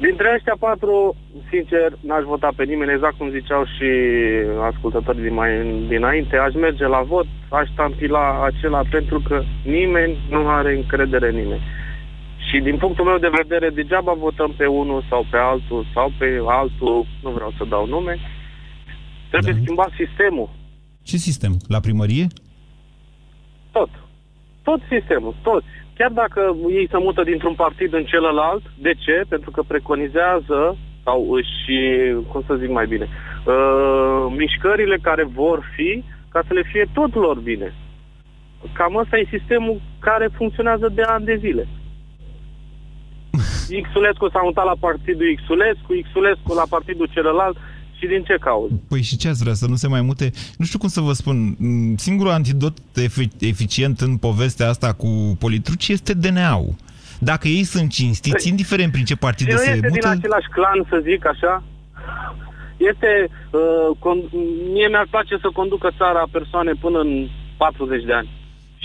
[0.05, 1.15] Dintre ăștia patru,
[1.49, 3.89] sincer, n-aș vota pe nimeni, exact cum ziceau și
[4.71, 5.51] ascultătorii din mai
[5.87, 6.37] dinainte.
[6.37, 11.61] Aș merge la vot, aș tampila acela pentru că nimeni nu are încredere în nimeni.
[12.47, 16.39] Și din punctul meu de vedere, degeaba votăm pe unul sau pe altul sau pe
[16.45, 18.17] altul, nu vreau să dau nume.
[19.29, 19.59] Trebuie da.
[19.63, 20.49] schimbat sistemul.
[21.03, 21.53] Ce sistem?
[21.67, 22.27] La primărie?
[23.71, 23.89] Tot.
[24.63, 25.67] Tot sistemul, toți.
[26.01, 29.23] Chiar dacă ei se mută dintr-un partid în celălalt, de ce?
[29.29, 31.65] Pentru că preconizează sau își,
[32.31, 37.15] cum să zic mai bine, uh, mișcările care vor fi ca să le fie tot
[37.15, 37.73] lor bine.
[38.73, 41.67] Cam ăsta e sistemul care funcționează de ani de zile.
[43.87, 47.57] Xulescu s-a mutat la partidul Xulescu, Xulescu la partidul celălalt
[48.01, 48.73] și din ce cauză?
[48.87, 50.31] Păi și ce ați vrea, să nu se mai mute?
[50.57, 51.35] Nu știu cum să vă spun,
[51.97, 56.75] singurul antidot efic eficient în povestea asta cu politruci este DNA-ul.
[57.19, 59.89] Dacă ei sunt cinstiți, păi, indiferent prin ce partid se este mută...
[59.89, 61.63] din același clan, să zic așa?
[62.77, 63.29] Este...
[63.51, 64.29] Uh, con-
[64.73, 67.27] mie mi-ar place să conducă țara persoane până în
[67.57, 68.29] 40 de ani.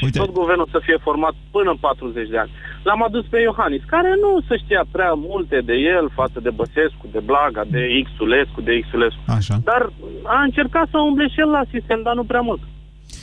[0.03, 0.19] Uite.
[0.19, 2.51] Și tot guvernul să fie format până în 40 de ani.
[2.83, 7.05] L-am adus pe Iohannis, care nu se știa prea multe de el față de Băsescu,
[7.15, 9.23] de Blaga, de Xulescu, de Xulescu.
[9.39, 9.57] Așa.
[9.71, 9.83] Dar
[10.23, 12.63] a încercat să umble și el la sistem, dar nu prea mult.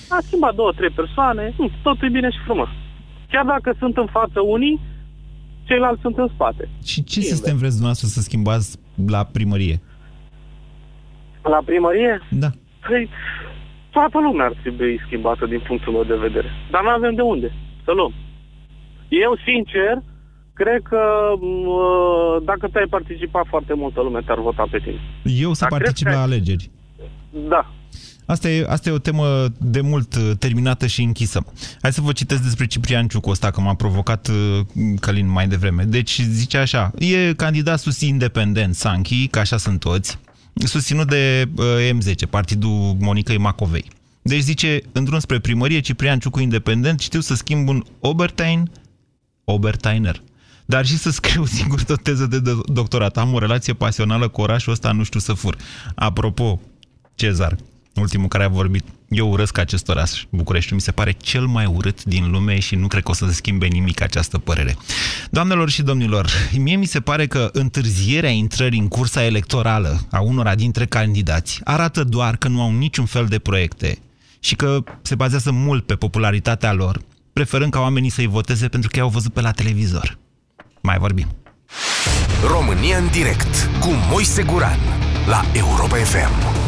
[0.09, 2.69] A schimbat două, trei persoane, hm, totul e bine și frumos.
[3.31, 4.79] Chiar dacă sunt în față unii,
[5.63, 6.69] ceilalți sunt în spate.
[6.85, 7.35] Și ce Invers.
[7.35, 9.77] sistem vreți dumneavoastră să schimbați la primărie?
[11.41, 12.21] La primărie?
[12.29, 12.49] Da.
[12.87, 13.09] Păi,
[13.95, 16.49] toată lumea ar trebui schimbată din punctul meu de vedere.
[16.71, 17.49] Dar nu avem de unde
[17.85, 18.13] să luăm.
[19.25, 19.93] Eu, sincer,
[20.53, 21.01] cred că
[21.65, 21.83] mă,
[22.49, 24.99] dacă tu ai participat foarte multă lume te-ar vota pe tine.
[25.23, 26.27] Eu să Dar particip la ai...
[26.27, 26.69] alegeri.
[27.53, 27.63] Da.
[28.25, 29.25] Asta e, asta e o temă
[29.57, 31.45] de mult uh, terminată și închisă.
[31.81, 34.59] Hai să vă citesc despre Ciprian Ciucu ăsta, că m-a provocat uh,
[34.99, 35.83] Călin mai devreme.
[35.83, 40.19] Deci zice așa, e candidat sus independent, Sanchi, că așa sunt toți,
[40.53, 43.85] susținut de uh, M10, partidul Monicăi Macovei.
[44.21, 48.71] Deci zice, în drum spre primărie, Ciprian Ciucu independent, știu să schimb un Obertain,
[49.43, 50.21] Obertainer,
[50.65, 53.17] dar și să scriu singur tot teză de doctorat.
[53.17, 55.57] Am o relație pasională cu orașul ăsta, nu știu să fur.
[55.95, 56.61] Apropo,
[57.15, 57.55] Cezar,
[57.95, 60.23] ultimul care a vorbit, eu urăsc acest oraș.
[60.29, 63.25] București mi se pare cel mai urât din lume și nu cred că o să
[63.25, 64.77] se schimbe nimic această părere.
[65.29, 70.55] Doamnelor și domnilor, mie mi se pare că întârzierea intrării în cursa electorală a unora
[70.55, 73.97] dintre candidați arată doar că nu au niciun fel de proiecte
[74.39, 77.01] și că se bazează mult pe popularitatea lor,
[77.33, 80.17] preferând ca oamenii să-i voteze pentru că i-au văzut pe la televizor.
[80.81, 81.27] Mai vorbim.
[82.47, 84.79] România în direct cu Moise Guran
[85.27, 86.62] la Europa FM.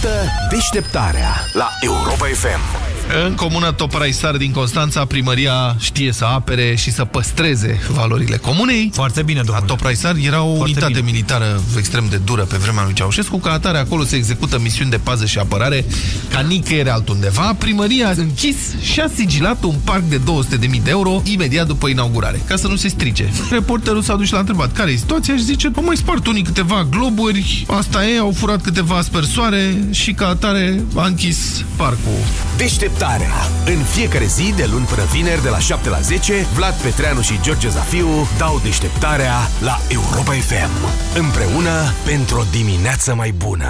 [0.00, 2.89] Ascultă deșteptarea la Europa FM.
[3.26, 8.90] În comuna Topraisar din Constanța, primăria știe să apere și să păstreze valorile comunei.
[8.94, 9.58] Foarte bine, domnule.
[9.60, 11.10] La Topraisar era o Foarte unitate bine.
[11.10, 14.96] militară extrem de dură pe vremea lui Ceaușescu, ca atare acolo se execută misiuni de
[14.96, 15.84] pază și apărare
[16.30, 17.54] ca nicăieri altundeva.
[17.58, 22.40] Primăria a închis și a sigilat un parc de 200.000 de euro imediat după inaugurare,
[22.46, 23.32] ca să nu se strice.
[23.50, 26.42] Reporterul s-a dus și l-a întrebat care e situația și zice, au mai spart unii
[26.42, 32.12] câteva globuri, asta e, au furat câteva aspersoare și ca atare a închis parcul.
[32.56, 33.34] Deștept Deșteptarea.
[33.66, 37.40] În fiecare zi, de luni până vineri, de la 7 la 10, Vlad Petreanu și
[37.40, 40.70] George Zafiu dau deșteptarea la Europa FM.
[41.18, 43.68] Împreună pentru o dimineață mai bună.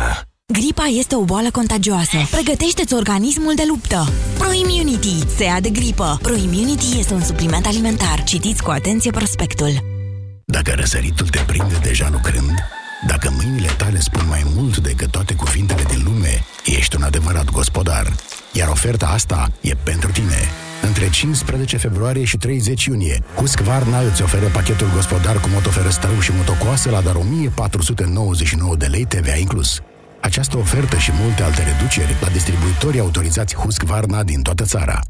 [0.52, 2.16] Gripa este o boală contagioasă.
[2.30, 4.12] Pregătește-ți organismul de luptă.
[4.38, 6.18] ProImmunity se ia de gripă.
[6.22, 8.22] ProImmunity este un supliment alimentar.
[8.24, 9.72] Citiți cu atenție prospectul.
[10.44, 12.54] Dacă răsăritul te prinde deja lucrând,
[13.06, 18.12] dacă mâinile tale spun mai mult decât toate cuvintele din lume, ești un adevărat gospodar.
[18.52, 20.38] Iar oferta asta e pentru tine.
[20.82, 26.32] Între 15 februarie și 30 iunie, Husqvarna îți oferă pachetul gospodar cu motoferă strău și
[26.36, 29.80] motocoasă la doar 1499 de lei TVA inclus.
[30.20, 35.00] Această ofertă și multe alte reduceri la distribuitorii autorizați Husqvarna din toată țara.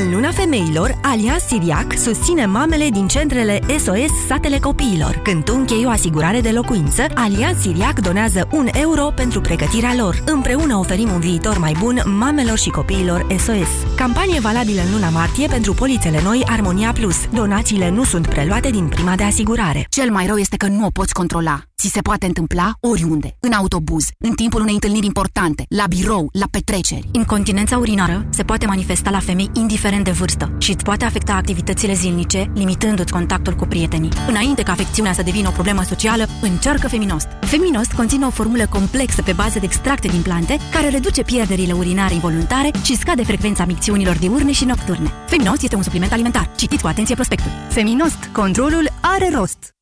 [0.00, 5.20] În luna femeilor, Alianz Siriac susține mamele din centrele SOS Satele Copiilor.
[5.22, 10.22] Când tu închei o asigurare de locuință, Alianz Siriac donează un euro pentru pregătirea lor.
[10.26, 13.96] Împreună oferim un viitor mai bun mamelor și copiilor SOS.
[13.96, 17.16] Campanie valabilă în luna martie pentru polițele noi Armonia Plus.
[17.32, 19.86] Donațiile nu sunt preluate din prima de asigurare.
[19.88, 21.62] Cel mai rău este că nu o poți controla.
[21.76, 26.46] Ți se poate întâmpla oriunde, în autobuz, în timpul unei întâlniri importante, la birou, la
[26.50, 27.08] petreceri.
[27.12, 31.34] Incontinența urinară se poate manifesta la femei indiferent indiferent de vârstă și îți poate afecta
[31.34, 34.10] activitățile zilnice, limitându-ți contactul cu prietenii.
[34.28, 37.28] Înainte ca afecțiunea să devină o problemă socială, încearcă Feminost.
[37.40, 42.14] Feminost conține o formulă complexă pe bază de extracte din plante care reduce pierderile urinare
[42.14, 45.12] involuntare și scade frecvența micțiunilor diurne și nocturne.
[45.26, 46.50] Feminost este un supliment alimentar.
[46.56, 47.50] Citiți cu atenție prospectul.
[47.68, 48.30] Feminost.
[48.32, 49.74] Controlul are rost.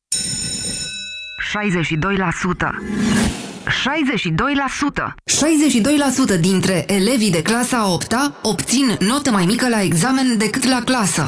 [3.37, 3.50] 62%.
[6.35, 11.27] 62% dintre elevii de clasa 8 obțin notă mai mică la examen decât la clasă.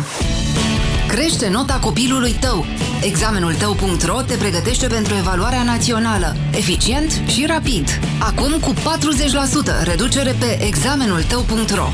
[1.08, 2.66] Crește nota copilului tău.
[3.04, 6.36] Examenul tău.ro te pregătește pentru evaluarea națională.
[6.52, 8.00] Eficient și rapid.
[8.20, 8.76] Acum cu 40%
[9.84, 11.88] reducere pe examenul tău.ro.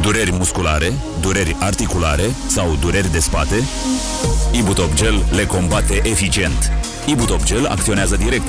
[0.00, 3.62] Dureri musculare, dureri articulare sau dureri de spate?
[4.52, 6.70] Ibutop Gel le combate eficient.
[7.06, 8.44] Ibutop Gel acționează direct